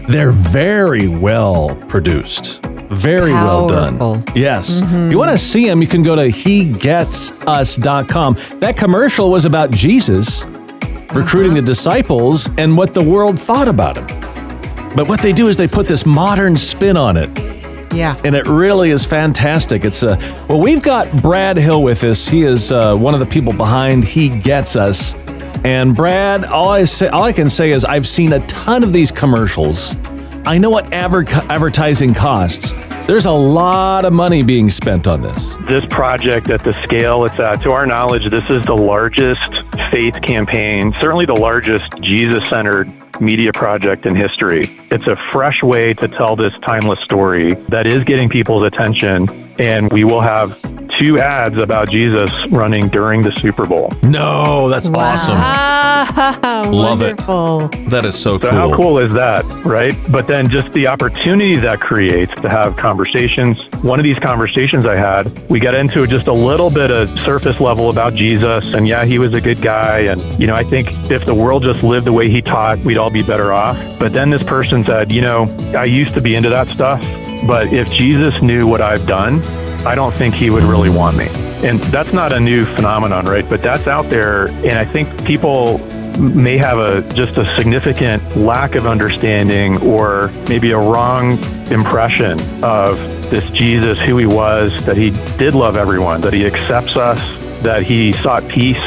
They're 0.07 0.31
very 0.31 1.07
well 1.07 1.75
produced. 1.87 2.63
Very 2.89 3.33
well 3.33 3.67
done. 3.67 4.23
Yes. 4.35 4.81
If 4.83 5.11
you 5.11 5.17
want 5.17 5.31
to 5.31 5.37
see 5.37 5.65
them, 5.65 5.81
you 5.81 5.87
can 5.87 6.03
go 6.03 6.15
to 6.15 6.27
hegetsus.com. 6.27 8.37
That 8.59 8.77
commercial 8.77 9.31
was 9.31 9.45
about 9.45 9.71
Jesus 9.71 10.43
uh-huh. 10.43 11.19
recruiting 11.19 11.55
the 11.55 11.61
disciples 11.61 12.49
and 12.57 12.77
what 12.77 12.93
the 12.93 13.03
world 13.03 13.39
thought 13.39 13.67
about 13.67 13.97
him. 13.97 14.05
But 14.95 15.09
what 15.09 15.21
they 15.21 15.33
do 15.33 15.47
is 15.47 15.57
they 15.57 15.67
put 15.67 15.87
this 15.87 16.05
modern 16.05 16.55
spin 16.55 16.95
on 16.95 17.17
it 17.17 17.27
Yeah. 17.95 18.19
and 18.23 18.35
it 18.35 18.47
really 18.47 18.91
is 18.91 19.05
fantastic. 19.05 19.85
It's 19.85 20.03
a 20.03 20.17
well, 20.47 20.59
we've 20.59 20.81
got 20.83 21.21
Brad 21.21 21.57
Hill 21.57 21.81
with 21.81 22.03
us. 22.03 22.27
He 22.27 22.43
is 22.43 22.71
uh, 22.71 22.95
one 22.95 23.13
of 23.13 23.19
the 23.19 23.25
people 23.25 23.53
behind 23.53 24.03
He 24.03 24.29
Gets 24.29 24.75
Us. 24.75 25.15
And 25.63 25.95
Brad, 25.95 26.45
all 26.45 26.69
I 26.69 26.83
say, 26.83 27.07
all 27.07 27.23
I 27.23 27.33
can 27.33 27.49
say 27.49 27.71
is 27.71 27.85
I've 27.85 28.07
seen 28.07 28.33
a 28.33 28.45
ton 28.47 28.83
of 28.83 28.93
these 28.93 29.11
commercials. 29.11 29.95
I 30.45 30.59
know 30.59 30.69
what 30.69 30.93
adver- 30.93 31.25
advertising 31.49 32.13
costs. 32.13 32.73
There's 33.07 33.25
a 33.25 33.31
lot 33.31 34.05
of 34.05 34.13
money 34.13 34.43
being 34.43 34.69
spent 34.69 35.07
on 35.07 35.21
this. 35.21 35.55
this 35.67 35.85
project 35.85 36.49
at 36.49 36.63
the 36.63 36.73
scale 36.83 37.25
it's 37.25 37.39
at, 37.39 37.61
to 37.63 37.71
our 37.71 37.85
knowledge, 37.85 38.29
this 38.29 38.47
is 38.49 38.63
the 38.63 38.75
largest 38.75 39.63
faith 39.91 40.19
campaign, 40.21 40.93
certainly 40.99 41.25
the 41.25 41.33
largest 41.33 41.85
Jesus 42.01 42.47
centered 42.49 42.91
media 43.19 43.51
project 43.53 44.05
in 44.05 44.15
history. 44.15 44.63
It's 44.91 45.07
a 45.07 45.15
fresh 45.31 45.61
way 45.63 45.93
to 45.93 46.07
tell 46.07 46.35
this 46.35 46.53
timeless 46.65 46.99
story 46.99 47.53
that 47.69 47.87
is 47.87 48.03
getting 48.03 48.29
people's 48.29 48.65
attention. 48.65 49.29
And 49.57 49.91
we 49.91 50.03
will 50.03 50.21
have 50.21 50.59
two 50.99 51.17
ads 51.17 51.57
about 51.57 51.89
Jesus 51.91 52.29
running 52.49 52.87
during 52.89 53.21
the 53.21 53.31
Super 53.39 53.65
Bowl. 53.65 53.89
No, 54.03 54.69
that's 54.69 54.87
awesome. 54.89 55.35
Ah, 55.37 56.63
Love 56.71 57.01
it. 57.01 57.17
That 57.89 58.05
is 58.05 58.15
so 58.19 58.37
So 58.39 58.49
cool. 58.49 58.51
how 58.51 58.75
cool 58.75 58.99
is 58.99 59.11
that, 59.13 59.43
right? 59.65 59.93
But 60.11 60.27
then 60.27 60.49
just 60.49 60.71
the 60.73 60.87
opportunity 60.87 61.55
that 61.57 61.79
creates 61.79 62.33
to 62.41 62.49
have 62.49 62.75
conversations. 62.75 63.57
One 63.81 63.99
of 63.99 64.03
these 64.03 64.19
conversations 64.19 64.85
I 64.85 64.95
had, 64.95 65.27
we 65.49 65.59
got 65.59 65.73
into 65.73 66.05
just 66.07 66.27
a 66.27 66.33
little 66.33 66.69
bit 66.69 66.91
of 66.91 67.09
surface 67.21 67.59
level 67.59 67.89
about 67.89 68.13
Jesus 68.13 68.73
and 68.73 68.87
yeah, 68.87 69.05
he 69.05 69.19
was 69.19 69.33
a 69.33 69.41
good 69.41 69.61
guy 69.61 69.99
and 70.01 70.21
you 70.39 70.47
know, 70.47 70.53
I 70.55 70.63
think 70.63 70.87
if 71.11 71.25
the 71.25 71.33
world 71.35 71.63
just 71.63 71.83
lived 71.83 72.05
the 72.05 72.13
way 72.13 72.29
he 72.29 72.41
taught, 72.41 72.79
we'd 72.79 72.97
all 72.97 73.09
be 73.09 73.23
better 73.23 73.51
off. 73.53 73.77
But 73.99 74.13
then 74.13 74.29
this 74.29 74.43
person 74.43 74.83
said, 74.85 75.11
you 75.11 75.21
know, 75.21 75.43
I 75.75 75.85
used 75.85 76.13
to 76.15 76.21
be 76.21 76.35
into 76.35 76.49
that 76.49 76.67
stuff, 76.67 77.01
but 77.47 77.71
if 77.73 77.89
Jesus 77.91 78.41
knew 78.41 78.67
what 78.67 78.81
I've 78.81 79.05
done, 79.07 79.39
I 79.85 79.95
don't 79.95 80.13
think 80.13 80.33
he 80.33 80.49
would 80.49 80.63
really 80.63 80.89
want 80.89 81.17
me. 81.17 81.27
And 81.63 81.79
that's 81.79 82.13
not 82.13 82.33
a 82.33 82.39
new 82.39 82.65
phenomenon, 82.65 83.25
right? 83.25 83.47
But 83.49 83.61
that's 83.61 83.87
out 83.87 84.09
there. 84.09 84.47
And 84.47 84.73
I 84.73 84.85
think 84.85 85.25
people 85.25 85.79
may 86.17 86.57
have 86.57 86.77
a 86.77 87.01
just 87.13 87.37
a 87.37 87.55
significant 87.55 88.35
lack 88.35 88.75
of 88.75 88.87
understanding 88.87 89.77
or 89.81 90.31
maybe 90.47 90.71
a 90.71 90.77
wrong 90.77 91.31
impression 91.71 92.39
of 92.63 92.97
this 93.29 93.49
Jesus, 93.51 93.99
who 93.99 94.17
he 94.17 94.25
was, 94.25 94.71
that 94.85 94.97
he 94.97 95.11
did 95.37 95.53
love 95.53 95.75
everyone, 95.75 96.21
that 96.21 96.33
he 96.33 96.45
accepts 96.45 96.95
us, 96.95 97.19
that 97.61 97.83
he 97.83 98.13
sought 98.13 98.47
peace, 98.47 98.77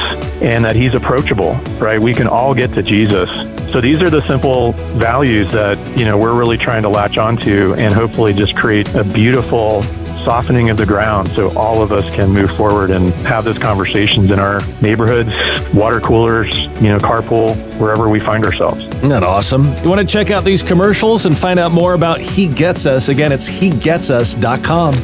and 0.41 0.65
that 0.65 0.77
he's 0.77 0.95
approachable, 0.95 1.55
right? 1.79 2.01
We 2.01 2.15
can 2.15 2.29
all 2.29 2.55
get 2.55 2.73
to 2.75 2.83
Jesus. 2.83 3.31
So 3.73 3.81
these 3.81 4.01
are 4.01 4.09
the 4.09 4.27
simple 4.27 4.73
values 4.97 5.51
that, 5.53 5.77
you 5.99 6.07
know, 6.07 6.17
we're 6.17 6.37
really 6.39 6.57
trying 6.57 6.83
to 6.83 6.89
latch 6.89 7.19
onto 7.19 7.75
and 7.75 7.93
hopefully 7.93 8.33
just 8.33 8.57
create 8.57 8.89
a 8.95 9.05
beautiful 9.05 9.83
softening 10.25 10.71
of 10.71 10.77
the 10.77 10.87
ground 10.87 11.29
so 11.31 11.51
all 11.57 11.83
of 11.83 11.93
us 11.93 12.05
can 12.15 12.31
move 12.31 12.51
forward 12.51 12.91
and 12.91 13.13
have 13.27 13.45
those 13.45 13.59
conversations 13.59 14.31
in 14.31 14.39
our 14.39 14.61
neighborhoods, 14.81 15.35
water 15.75 16.01
coolers, 16.01 16.55
you 16.81 16.89
know, 16.89 16.99
carpool, 16.99 17.57
wherever 17.79 18.09
we 18.09 18.21
find 18.21 18.45
ourselves. 18.45 18.83
Isn't 18.85 19.09
that 19.09 19.23
awesome? 19.23 19.65
You 19.83 19.89
want 19.89 20.01
to 20.01 20.07
check 20.07 20.31
out 20.31 20.45
these 20.45 20.63
commercials 20.63 21.27
and 21.27 21.37
find 21.37 21.59
out 21.59 21.73
more 21.73 21.95
about 21.95 22.21
He 22.21 22.47
Gets 22.47 22.87
Us? 22.87 23.09
Again, 23.09 23.33
it's 23.33 23.49
hegetsus.com. 23.49 24.95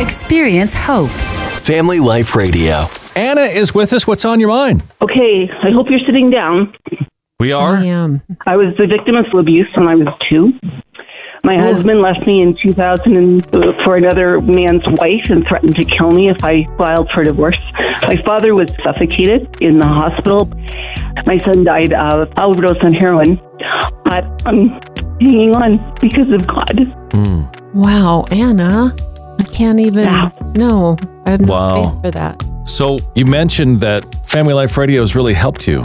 Experience 0.00 0.74
hope. 0.74 1.10
Family 1.60 2.00
Life 2.00 2.34
Radio. 2.34 2.86
Anna 3.14 3.42
is 3.42 3.74
with 3.74 3.92
us. 3.92 4.06
What's 4.06 4.24
on 4.24 4.40
your 4.40 4.48
mind? 4.48 4.82
Okay, 5.00 5.48
I 5.62 5.70
hope 5.70 5.86
you're 5.90 6.00
sitting 6.06 6.30
down. 6.30 6.74
We 7.38 7.52
are. 7.52 7.74
I 7.76 7.84
am. 7.86 8.22
I 8.46 8.56
was 8.56 8.68
the 8.78 8.86
victim 8.86 9.16
of 9.16 9.26
abuse 9.36 9.68
when 9.76 9.88
I 9.88 9.96
was 9.96 10.06
two. 10.30 10.52
My 11.44 11.58
husband 11.58 12.00
left 12.00 12.24
me 12.24 12.40
in 12.40 12.54
2000 12.54 13.16
and, 13.16 13.54
uh, 13.54 13.72
for 13.82 13.96
another 13.96 14.40
man's 14.40 14.84
wife 15.00 15.28
and 15.28 15.44
threatened 15.48 15.74
to 15.74 15.84
kill 15.84 16.10
me 16.12 16.30
if 16.30 16.44
I 16.44 16.64
filed 16.78 17.10
for 17.12 17.24
divorce. 17.24 17.58
My 18.02 18.16
father 18.24 18.54
was 18.54 18.72
suffocated 18.84 19.56
in 19.60 19.80
the 19.80 19.86
hospital. 19.86 20.48
My 21.26 21.38
son 21.38 21.64
died 21.64 21.92
of 21.92 22.28
overdose 22.36 22.76
on 22.84 22.94
heroin. 22.94 23.40
But 24.04 24.24
I'm 24.46 24.68
hanging 25.20 25.54
on 25.56 25.94
because 26.00 26.30
of 26.30 26.46
God. 26.46 26.78
Wow, 27.74 28.24
Anna. 28.30 28.94
I 29.40 29.42
can't 29.44 29.80
even. 29.80 30.04
No, 30.54 30.96
I 31.26 31.30
have 31.30 31.40
no 31.40 31.52
Wow. 31.52 31.82
space 31.82 32.00
for 32.02 32.10
that. 32.12 32.44
So 32.64 32.98
you 33.16 33.26
mentioned 33.26 33.80
that 33.80 34.04
Family 34.26 34.54
Life 34.54 34.78
Radio 34.78 35.00
has 35.00 35.16
really 35.16 35.34
helped 35.34 35.66
you. 35.66 35.82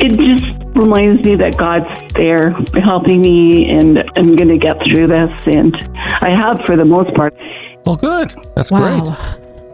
It 0.00 0.08
just 0.18 0.51
reminds 0.74 1.24
me 1.24 1.36
that 1.36 1.56
God's 1.56 2.12
there 2.14 2.50
helping 2.82 3.20
me 3.20 3.68
and 3.70 3.98
I'm 4.16 4.34
going 4.36 4.48
to 4.48 4.58
get 4.58 4.76
through 4.90 5.06
this. 5.08 5.30
And 5.46 5.74
I 6.20 6.30
have 6.30 6.60
for 6.66 6.76
the 6.76 6.84
most 6.84 7.14
part. 7.14 7.34
Well, 7.84 7.96
good. 7.96 8.34
That's 8.54 8.70
wow. 8.70 9.16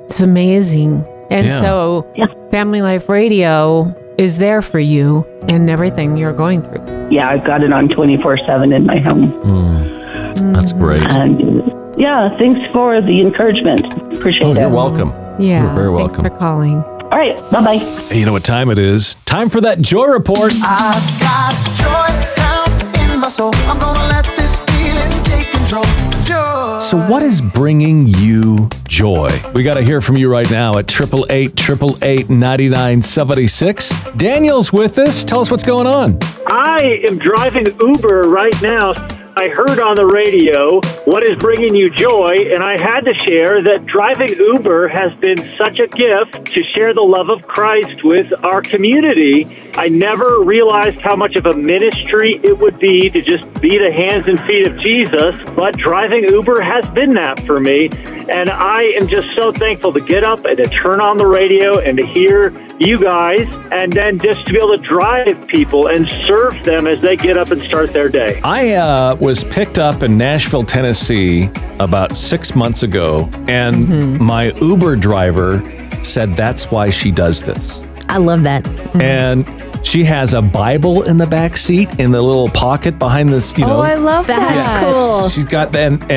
It's 0.05 0.21
amazing. 0.21 1.05
And 1.31 1.47
Yeah. 1.47 1.61
so, 1.61 2.07
Family 2.51 2.81
Life 2.83 3.09
Radio 3.09 3.95
is 4.17 4.39
there 4.39 4.63
for 4.63 4.79
you 4.81 5.27
and 5.49 5.69
everything 5.69 6.17
you're 6.17 6.33
going 6.33 6.63
through. 6.63 7.09
Yeah, 7.11 7.29
I've 7.31 7.45
got 7.47 7.63
it 7.63 7.73
on 7.73 7.89
24 7.89 8.39
7 8.47 8.73
in 8.73 8.87
my 8.87 8.99
home. 8.99 9.31
Hmm. 9.43 10.53
That's 10.53 10.73
mm. 10.73 10.79
great. 10.79 11.03
And 11.03 11.63
Yeah, 11.99 12.37
thanks 12.39 12.61
for 12.73 13.01
the 13.01 13.21
encouragement. 13.21 13.93
Appreciate 14.15 14.47
Oh, 14.47 14.53
it. 14.53 14.61
you're 14.61 14.69
welcome. 14.71 15.13
Yeah. 15.39 15.65
You're 15.65 15.75
very 15.75 15.97
thanks 15.97 16.17
welcome. 16.19 16.25
for 16.25 16.39
calling. 16.39 16.85
All 17.11 17.17
right, 17.19 17.37
bye 17.51 17.65
bye. 17.65 17.77
Hey, 17.79 18.19
you 18.19 18.27
know 18.27 18.33
what 18.35 18.45
time 18.45 18.71
it 18.71 18.79
is? 18.79 19.15
Time 19.25 19.49
for 19.49 19.63
that 19.63 19.81
joy 19.81 20.05
report. 20.07 20.53
I've 20.63 21.21
got 21.21 21.55
joy 21.79 22.37
down 22.37 23.11
in 23.13 23.19
my 23.19 23.31
soul. 23.31 23.51
I'm 23.67 23.79
gonna 23.79 24.07
let 24.09 24.27
this 24.37 24.61
feeling 24.61 25.23
take 25.25 25.51
control. 25.51 25.85
Joy. 26.27 26.79
So, 26.81 26.99
what 27.11 27.23
is 27.23 27.41
bringing 27.41 28.07
you 28.09 28.69
joy? 28.87 29.31
We 29.55 29.63
got 29.63 29.75
to 29.75 29.83
hear 29.83 30.03
from 30.03 30.19
you 30.19 30.31
right 30.31 30.49
now 30.51 30.77
at 30.77 30.91
888 30.93 31.59
888 31.59 32.29
9976. 32.29 34.11
Daniel's 34.19 34.71
with 34.71 34.99
us. 34.99 35.25
Tell 35.25 35.41
us 35.41 35.51
what's 35.51 35.65
going 35.65 35.87
on. 35.87 36.19
I 36.47 37.03
am 37.09 37.17
driving 37.17 37.67
Uber 37.81 38.23
right 38.25 38.55
now. 38.61 38.93
I 39.39 39.51
heard 39.51 39.79
on 39.79 39.95
the 39.95 40.05
radio 40.05 40.81
what 41.05 41.23
is 41.23 41.39
bringing 41.39 41.73
you 41.73 41.91
joy, 41.91 42.51
and 42.53 42.61
I 42.61 42.73
had 42.73 43.05
to 43.05 43.15
share 43.15 43.63
that 43.63 43.87
driving 43.87 44.37
Uber 44.37 44.89
has 44.89 45.15
been 45.21 45.39
such 45.57 45.79
a 45.79 45.87
gift 45.87 46.47
to 46.55 46.63
share 46.65 46.93
the 46.93 47.03
love 47.03 47.29
of 47.29 47.47
Christ 47.47 48.03
with 48.03 48.33
our 48.43 48.63
community. 48.63 49.71
I 49.77 49.91
never 49.91 50.43
realized 50.43 50.99
how 50.99 51.15
much 51.15 51.37
of 51.37 51.47
a 51.47 51.55
ministry 51.55 52.41
it 52.43 52.59
would 52.59 52.81
be 52.81 53.11
to 53.11 53.23
just 53.23 53.45
be 53.61 53.79
the 53.79 53.93
hands 53.93 54.27
and 54.27 54.41
feet 54.41 54.67
of 54.67 54.77
Jesus, 54.81 55.37
but 55.55 55.79
driving 55.79 56.25
Uber 56.29 56.61
has 56.61 56.85
been 56.87 57.15
that 57.15 57.39
for 57.47 57.61
me. 57.61 57.91
And 58.29 58.51
I 58.51 58.83
am 58.83 59.09
just 59.09 59.35
so 59.35 59.53
thankful 59.53 59.93
to 59.93 60.01
get 60.01 60.23
up 60.23 60.45
and 60.45 60.57
to 60.59 60.65
turn 60.65 61.01
on 61.01 61.17
the 61.17 61.27
radio 61.27 61.79
and 61.79 61.97
to 61.97 62.05
hear 62.05 62.53
you 62.79 63.01
guys, 63.01 63.49
and 63.73 63.93
then 63.93 64.19
just 64.19 64.47
to 64.47 64.53
be 64.53 64.59
able 64.59 64.77
to 64.77 64.83
drive 64.83 65.47
people 65.49 65.89
and 65.89 66.09
serve 66.25 66.63
them 66.63 66.87
as 66.87 67.01
they 67.01 67.17
get 67.17 67.37
up 67.37 67.51
and 67.51 67.61
start 67.61 67.93
their 67.93 68.09
day. 68.09 68.41
I 68.45 68.75
uh, 68.75 69.17
was 69.17 69.43
picked 69.45 69.79
up 69.79 70.03
in 70.03 70.17
Nashville, 70.17 70.63
Tennessee 70.63 71.51
about 71.81 72.17
six 72.17 72.55
months 72.55 72.85
ago, 72.85 73.29
and 73.49 74.21
my 74.21 74.53
Uber 74.61 74.97
driver 74.97 75.63
said 76.05 76.35
that's 76.35 76.71
why 76.71 76.91
she 76.91 77.11
does 77.11 77.43
this. 77.43 77.83
I 78.09 78.19
love 78.19 78.43
that. 78.45 78.67
And 79.03 79.47
she 79.83 80.05
has 80.05 80.35
a 80.35 80.43
Bible 80.43 81.03
in 81.03 81.17
the 81.19 81.27
back 81.27 81.57
seat 81.57 81.99
in 82.01 82.11
the 82.11 82.21
little 82.21 82.49
pocket 82.49 82.99
behind 82.99 83.29
this, 83.31 83.57
you 83.57 83.65
oh, 83.65 83.69
know. 83.69 83.79
oh, 83.79 83.83
I 83.83 83.95
love 83.95 84.27
that. 84.27 84.39
That's 84.39 84.85
cool. 84.85 85.29
She's 85.29 85.45
got 85.45 85.73
that, 85.73 85.93
and 85.93 86.03
uh, 86.03 86.09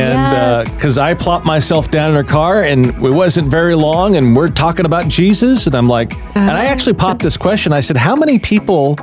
Yes. 0.63 0.75
because 0.75 0.97
I 0.97 1.13
plopped 1.13 1.45
myself 1.45 1.91
down 1.91 2.09
in 2.11 2.15
her 2.15 2.23
car, 2.23 2.63
and 2.63 2.87
it 2.87 2.99
wasn't 2.99 3.47
very 3.47 3.75
long, 3.75 4.17
and 4.17 4.35
we're 4.35 4.47
talking 4.49 4.85
about 4.85 5.07
Jesus, 5.07 5.67
and 5.67 5.75
I'm 5.75 5.87
like, 5.87 6.13
and 6.35 6.51
I 6.51 6.65
actually 6.65 6.93
popped 6.95 7.21
this 7.21 7.37
question. 7.37 7.71
I 7.73 7.79
said, 7.79 7.97
"How 7.97 8.15
many 8.15 8.39
people 8.39 8.97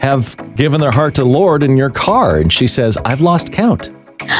have 0.00 0.36
given 0.56 0.80
their 0.80 0.90
heart 0.90 1.14
to 1.16 1.22
the 1.22 1.28
Lord 1.28 1.62
in 1.62 1.76
your 1.76 1.90
car?" 1.90 2.36
And 2.38 2.52
she 2.52 2.66
says, 2.66 2.96
"I've 3.04 3.20
lost 3.20 3.52
count." 3.52 3.90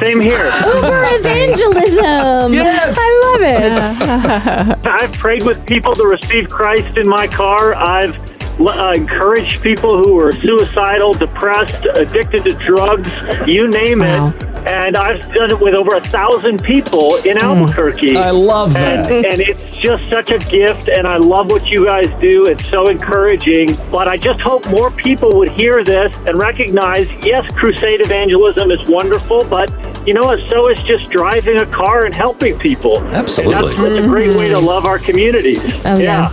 Same 0.00 0.20
here. 0.20 0.38
Uber 0.74 1.02
evangelism. 1.20 2.54
Yes. 2.54 2.96
I 2.98 3.10
love 3.26 3.42
it. 3.42 4.86
I've 5.02 5.12
prayed 5.12 5.44
with 5.44 5.66
people 5.66 5.92
to 5.94 6.04
receive 6.04 6.48
Christ 6.48 6.96
in 6.96 7.06
my 7.06 7.26
car. 7.26 7.74
I've 7.74 8.16
uh, 8.58 8.92
encouraged 8.94 9.62
people 9.62 10.02
who 10.02 10.18
are 10.18 10.32
suicidal, 10.32 11.12
depressed, 11.12 11.86
addicted 11.94 12.44
to 12.44 12.54
drugs, 12.54 13.08
you 13.46 13.68
name 13.68 14.02
it. 14.02 14.44
And 14.66 14.94
I've 14.94 15.22
done 15.32 15.50
it 15.50 15.58
with 15.58 15.74
over 15.74 15.96
a 15.96 16.02
thousand 16.02 16.62
people 16.62 17.16
in 17.16 17.38
Albuquerque. 17.38 18.16
I 18.16 18.30
love 18.30 18.74
that. 18.74 19.10
And, 19.10 19.24
and 19.24 19.40
it's 19.40 19.74
just 19.74 20.06
such 20.10 20.30
a 20.30 20.38
gift, 20.38 20.88
and 20.88 21.08
I 21.08 21.16
love 21.16 21.50
what 21.50 21.66
you 21.70 21.86
guys 21.86 22.08
do. 22.20 22.44
It's 22.46 22.66
so 22.68 22.88
encouraging. 22.88 23.74
But 23.90 24.06
I 24.06 24.18
just 24.18 24.40
hope 24.42 24.68
more 24.68 24.90
people 24.90 25.38
would 25.38 25.50
hear 25.52 25.82
this 25.82 26.14
and 26.26 26.38
recognize 26.38 27.08
yes, 27.24 27.50
crusade 27.54 28.02
evangelism 28.02 28.70
is 28.70 28.86
wonderful, 28.86 29.44
but 29.44 29.70
you 30.06 30.12
know 30.12 30.22
what? 30.22 30.40
So 30.50 30.68
is 30.68 30.78
just 30.80 31.10
driving 31.10 31.58
a 31.58 31.66
car 31.66 32.04
and 32.04 32.14
helping 32.14 32.58
people. 32.58 32.98
Absolutely. 32.98 33.54
And 33.54 33.64
that's 33.66 33.80
such 33.80 34.04
a 34.04 34.08
great 34.08 34.34
way 34.36 34.48
to 34.48 34.58
love 34.58 34.84
our 34.84 34.98
communities. 34.98 35.62
Oh, 35.86 35.98
yeah. 35.98 36.28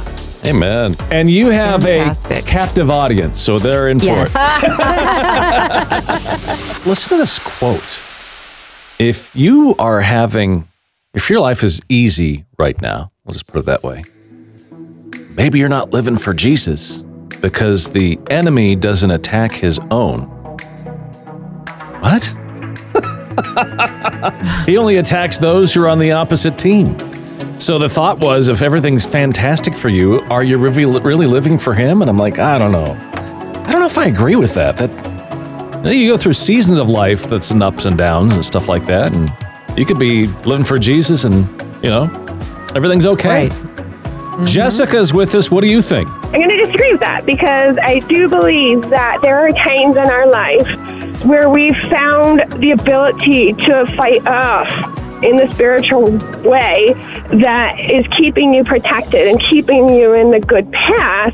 Amen. 0.47 0.95
And 1.11 1.29
you 1.29 1.49
have 1.49 1.85
a 1.85 2.13
captive 2.45 2.89
audience, 2.89 3.41
so 3.41 3.57
they're 3.57 3.89
in 3.89 3.99
for 3.99 4.05
Yes. 4.05 4.33
it. 6.83 6.85
Listen 6.87 7.09
to 7.09 7.17
this 7.17 7.39
quote. 7.39 7.99
If 8.99 9.35
you 9.35 9.75
are 9.77 10.01
having, 10.01 10.67
if 11.13 11.29
your 11.29 11.41
life 11.41 11.63
is 11.63 11.81
easy 11.89 12.45
right 12.57 12.79
now, 12.81 13.11
we'll 13.25 13.33
just 13.33 13.47
put 13.47 13.59
it 13.59 13.65
that 13.65 13.83
way, 13.83 14.03
maybe 15.35 15.59
you're 15.59 15.69
not 15.69 15.91
living 15.91 16.17
for 16.17 16.33
Jesus 16.33 17.01
because 17.41 17.89
the 17.89 18.17
enemy 18.29 18.75
doesn't 18.75 19.11
attack 19.11 19.51
his 19.51 19.79
own. 19.91 20.21
What? 21.99 22.23
he 24.65 24.77
only 24.77 24.97
attacks 24.97 25.37
those 25.37 25.73
who 25.73 25.83
are 25.83 25.89
on 25.89 25.99
the 25.99 26.13
opposite 26.13 26.57
team. 26.57 26.95
So 27.57 27.79
the 27.79 27.89
thought 27.89 28.19
was, 28.19 28.47
if 28.47 28.61
everything's 28.61 29.03
fantastic 29.03 29.75
for 29.75 29.89
you, 29.89 30.21
are 30.29 30.43
you 30.43 30.57
really, 30.57 30.85
really 30.85 31.25
living 31.25 31.57
for 31.57 31.73
him? 31.73 32.01
And 32.01 32.09
I'm 32.09 32.17
like, 32.17 32.39
I 32.39 32.57
don't 32.57 32.71
know. 32.71 32.91
I 32.93 33.71
don't 33.71 33.81
know 33.81 33.87
if 33.87 33.97
I 33.97 34.05
agree 34.05 34.35
with 34.35 34.53
that. 34.53 34.77
That 34.77 34.91
you, 35.77 35.83
know, 35.83 35.91
you 35.91 36.11
go 36.11 36.17
through 36.17 36.33
seasons 36.33 36.77
of 36.77 36.87
life 36.87 37.23
that's 37.23 37.51
in 37.51 37.61
ups 37.61 37.85
and 37.85 37.97
downs 37.97 38.35
and 38.35 38.45
stuff 38.45 38.69
like 38.69 38.85
that, 38.85 39.15
and 39.15 39.33
you 39.77 39.85
could 39.85 39.99
be 39.99 40.27
living 40.45 40.65
for 40.65 40.77
Jesus, 40.77 41.23
and 41.23 41.45
you 41.83 41.89
know, 41.89 42.03
everything's 42.75 43.05
okay. 43.07 43.49
Mm-hmm. 43.49 44.45
Jessica's 44.45 45.13
with 45.13 45.33
us. 45.33 45.49
What 45.49 45.61
do 45.61 45.67
you 45.67 45.81
think? 45.81 46.07
I'm 46.07 46.33
going 46.33 46.49
to 46.49 46.57
disagree 46.57 46.91
with 46.91 47.01
that 47.01 47.25
because 47.25 47.75
I 47.81 47.99
do 48.07 48.29
believe 48.29 48.83
that 48.91 49.17
there 49.23 49.39
are 49.39 49.49
times 49.49 49.95
in 49.95 50.09
our 50.09 50.27
life 50.27 51.25
where 51.25 51.49
we've 51.49 51.75
found 51.89 52.41
the 52.61 52.71
ability 52.71 53.53
to 53.53 53.87
fight 53.97 54.25
off 54.27 54.69
in 55.23 55.35
the 55.35 55.51
spiritual 55.53 56.03
way 56.47 56.93
that 57.41 57.75
is 57.79 58.05
keeping 58.17 58.53
you 58.53 58.63
protected 58.63 59.27
and 59.27 59.41
keeping 59.41 59.89
you 59.89 60.13
in 60.13 60.31
the 60.31 60.39
good 60.39 60.71
path 60.71 61.33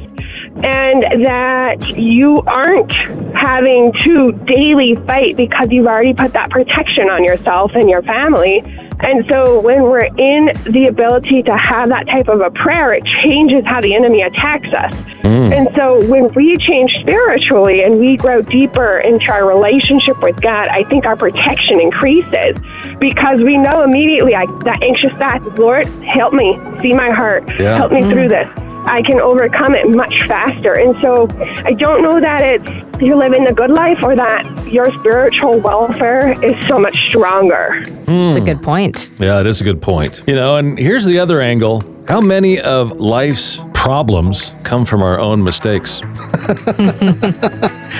and 0.61 1.25
that 1.25 1.97
you 1.97 2.41
aren't 2.45 2.91
having 3.35 3.91
to 4.03 4.31
daily 4.45 4.95
fight 5.07 5.35
because 5.35 5.67
you've 5.71 5.87
already 5.87 6.13
put 6.13 6.33
that 6.33 6.49
protection 6.49 7.09
on 7.09 7.23
yourself 7.23 7.71
and 7.73 7.89
your 7.89 8.03
family. 8.03 8.63
And 8.99 9.25
so 9.29 9.59
when 9.59 9.83
we're 9.83 10.05
in 10.05 10.51
the 10.71 10.87
ability 10.87 11.43
to 11.43 11.57
have 11.57 11.89
that 11.89 12.07
type 12.07 12.27
of 12.29 12.41
a 12.41 12.51
prayer, 12.51 12.93
it 12.93 13.03
changes 13.23 13.65
how 13.65 13.81
the 13.81 13.95
enemy 13.95 14.21
attacks 14.21 14.67
us. 14.67 14.93
Mm. 15.23 15.51
And 15.51 15.75
so 15.75 16.07
when 16.07 16.31
we 16.35 16.55
change 16.57 16.91
spiritually 17.01 17.81
and 17.83 17.99
we 17.99 18.15
grow 18.15 18.41
deeper 18.41 18.99
into 18.99 19.29
our 19.31 19.47
relationship 19.47 20.21
with 20.21 20.39
God, 20.41 20.67
I 20.69 20.83
think 20.83 21.05
our 21.05 21.17
protection 21.17 21.81
increases 21.81 22.55
because 22.99 23.41
we 23.43 23.57
know 23.57 23.83
immediately 23.83 24.35
I, 24.35 24.45
that 24.63 24.81
anxious 24.81 25.11
thought, 25.17 25.59
Lord, 25.59 25.87
help 26.03 26.33
me 26.33 26.53
see 26.81 26.93
my 26.93 27.09
heart. 27.09 27.49
Yeah. 27.59 27.75
Help 27.75 27.91
me 27.91 28.03
through 28.03 28.29
mm. 28.29 28.55
this. 28.55 28.62
I 28.85 29.01
can 29.01 29.19
overcome 29.19 29.75
it 29.75 29.89
much 29.89 30.13
faster. 30.27 30.73
And 30.73 30.95
so 31.01 31.27
I 31.65 31.71
don't 31.73 32.01
know 32.01 32.19
that 32.19 32.41
it's 32.41 33.01
you're 33.01 33.17
living 33.17 33.43
the 33.43 33.53
good 33.53 33.71
life 33.71 33.99
or 34.03 34.15
that 34.15 34.67
your 34.71 34.85
spiritual 34.99 35.59
welfare 35.59 36.31
is 36.43 36.67
so 36.67 36.77
much 36.77 36.95
stronger. 37.07 37.83
It's 38.07 38.35
a 38.35 38.41
good 38.41 38.61
point. 38.61 39.09
Yeah, 39.19 39.39
it 39.39 39.47
is 39.47 39.61
a 39.61 39.63
good 39.63 39.81
point. 39.81 40.21
You 40.27 40.35
know, 40.35 40.55
and 40.55 40.77
here's 40.77 41.05
the 41.05 41.19
other 41.19 41.41
angle. 41.41 41.83
How 42.07 42.19
many 42.21 42.59
of 42.59 42.99
life's 42.99 43.59
problems 43.83 44.53
come 44.63 44.85
from 44.85 45.01
our 45.01 45.19
own 45.19 45.43
mistakes? 45.43 46.01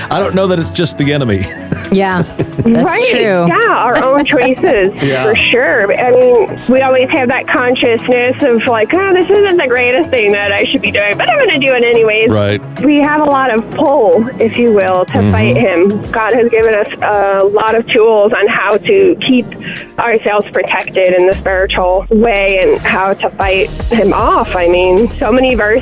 I 0.09 0.17
don't 0.17 0.33
know 0.33 0.47
that 0.47 0.57
it's 0.57 0.69
just 0.69 0.97
the 0.97 1.11
enemy. 1.11 1.43
Yeah, 1.93 2.23
that's 2.23 2.65
right. 2.89 3.07
true. 3.11 3.45
Yeah, 3.47 3.67
our 3.69 4.03
own 4.03 4.25
choices 4.33 4.89
Yeah. 5.03 5.25
for 5.25 5.35
sure. 5.35 5.93
I 5.95 6.09
mean, 6.09 6.65
we 6.67 6.81
always 6.81 7.07
have 7.11 7.29
that 7.29 7.47
consciousness 7.47 8.41
of 8.41 8.65
like, 8.65 8.91
oh, 8.95 9.13
this 9.13 9.29
isn't 9.29 9.57
the 9.57 9.67
greatest 9.67 10.09
thing 10.09 10.31
that 10.31 10.51
I 10.51 10.63
should 10.63 10.81
be 10.81 10.89
doing, 10.89 11.15
but 11.15 11.29
I'm 11.29 11.37
going 11.37 11.51
to 11.51 11.59
do 11.59 11.71
it 11.75 11.83
anyways. 11.83 12.29
Right. 12.31 12.59
We 12.81 12.95
have 12.97 13.21
a 13.21 13.25
lot 13.25 13.53
of 13.53 13.69
pull, 13.75 14.27
if 14.41 14.57
you 14.57 14.71
will, 14.71 15.05
to 15.05 15.13
Mhm. 15.19 15.31
fight 15.31 15.55
him. 15.55 16.01
God 16.11 16.33
has 16.33 16.49
given 16.49 16.73
us 16.73 16.87
a 17.03 17.43
lot 17.45 17.75
of 17.75 17.85
tools 17.87 18.31
on 18.33 18.47
how 18.47 18.71
to 18.77 19.15
keep 19.21 19.45
ourselves 19.99 20.47
protected 20.51 21.13
in 21.13 21.27
the 21.27 21.33
spiritual 21.35 22.07
way 22.09 22.59
and 22.63 22.79
how 22.81 23.13
to 23.13 23.29
fight 23.31 23.69
him 23.91 24.13
off. 24.13 24.55
I 24.55 24.67
mean, 24.67 25.09
so 25.19 25.31
many 25.31 25.53
verses. 25.53 25.72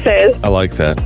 I 0.44 0.48
like 0.50 0.72
that. 0.72 1.00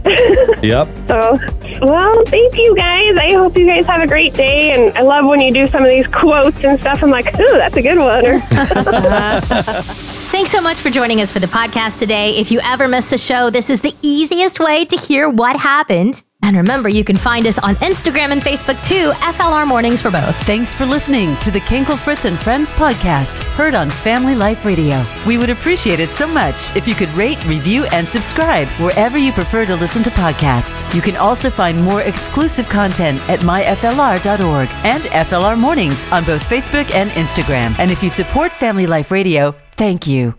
yep. 0.64 0.88
So, 1.08 1.40
well, 1.86 2.24
thank 2.26 2.58
you 2.58 2.76
guys. 2.76 3.16
I 3.18 3.34
hope 3.34 3.58
you 3.58 3.66
guys 3.66 3.86
have 3.86 4.02
a 4.02 4.08
great 4.08 4.34
day. 4.34 4.72
And 4.72 4.98
I 4.98 5.02
love 5.02 5.26
when 5.26 5.42
you 5.42 5.54
do 5.54 5.66
some 5.68 5.84
of 5.84 5.90
these 5.90 6.08
quotes 6.08 6.64
and 6.64 6.80
stuff. 6.80 7.04
I'm 7.04 7.10
like, 7.10 7.28
ooh, 7.40 7.58
that's 7.58 7.78
a 7.78 7.82
good 7.82 7.98
one. 7.98 8.42
Thanks 10.36 10.52
so 10.52 10.62
much 10.62 10.80
for 10.80 10.90
joining 10.90 11.22
us 11.22 11.32
for 11.32 11.40
the 11.40 11.48
podcast 11.48 11.98
today. 12.00 12.32
If 12.32 12.52
you 12.52 12.60
ever 12.64 12.88
miss 12.88 13.10
the 13.10 13.18
show, 13.18 13.50
this 13.50 13.70
is 13.70 13.82
the 13.82 13.94
easiest 14.02 14.60
way 14.60 14.84
to 14.86 14.98
hear 14.98 15.30
what 15.30 15.56
happened 15.58 16.22
And 16.46 16.56
remember, 16.56 16.90
you 16.90 17.04
can 17.04 17.18
find 17.18 17.48
us 17.48 17.58
on 17.58 17.76
Instagram 17.78 18.32
and 18.32 18.40
Facebook 18.40 18.78
too, 18.88 19.10
FLR 19.34 19.68
Mornings 19.68 20.00
for 20.00 20.12
both. 20.12 20.40
Thanks 20.46 20.76
for 20.76 20.86
listening 20.86 21.36
to 21.38 21.50
the 21.50 21.60
Kankel 21.62 21.98
Fritz 21.98 22.26
and 22.26 22.38
Friends 22.38 22.72
podcast, 22.72 23.40
heard 23.56 23.74
on 23.74 23.90
Family 23.90 24.36
Life 24.36 24.64
Radio. 24.64 25.04
We 25.26 25.40
would 25.40 25.50
appreciate 25.50 26.00
it 26.00 26.10
so 26.10 26.28
much 26.28 26.76
if 26.76 26.88
you 26.88 26.94
could 26.94 27.10
rate, 27.16 27.44
review, 27.48 27.86
and 27.86 28.08
subscribe 28.08 28.68
wherever 28.80 29.18
you 29.18 29.32
prefer 29.32 29.66
to 29.66 29.76
listen 29.76 30.04
to 30.04 30.12
podcasts. 30.12 30.94
You 30.94 31.02
can 31.02 31.16
also 31.16 31.50
find 31.50 31.84
more 31.84 32.02
exclusive 32.02 32.70
content 32.70 33.20
at 33.28 33.40
myflr.org 33.40 34.70
and 34.86 35.04
FLR 35.04 35.58
Mornings 35.58 36.12
on 36.12 36.24
both 36.26 36.48
Facebook 36.48 36.94
and 36.94 37.10
Instagram. 37.12 37.74
And 37.80 37.90
if 37.90 38.04
you 38.04 38.10
support 38.12 38.54
Family 38.54 38.86
Life 38.86 39.10
Radio, 39.10 39.56
thank 39.78 40.06
you. 40.06 40.36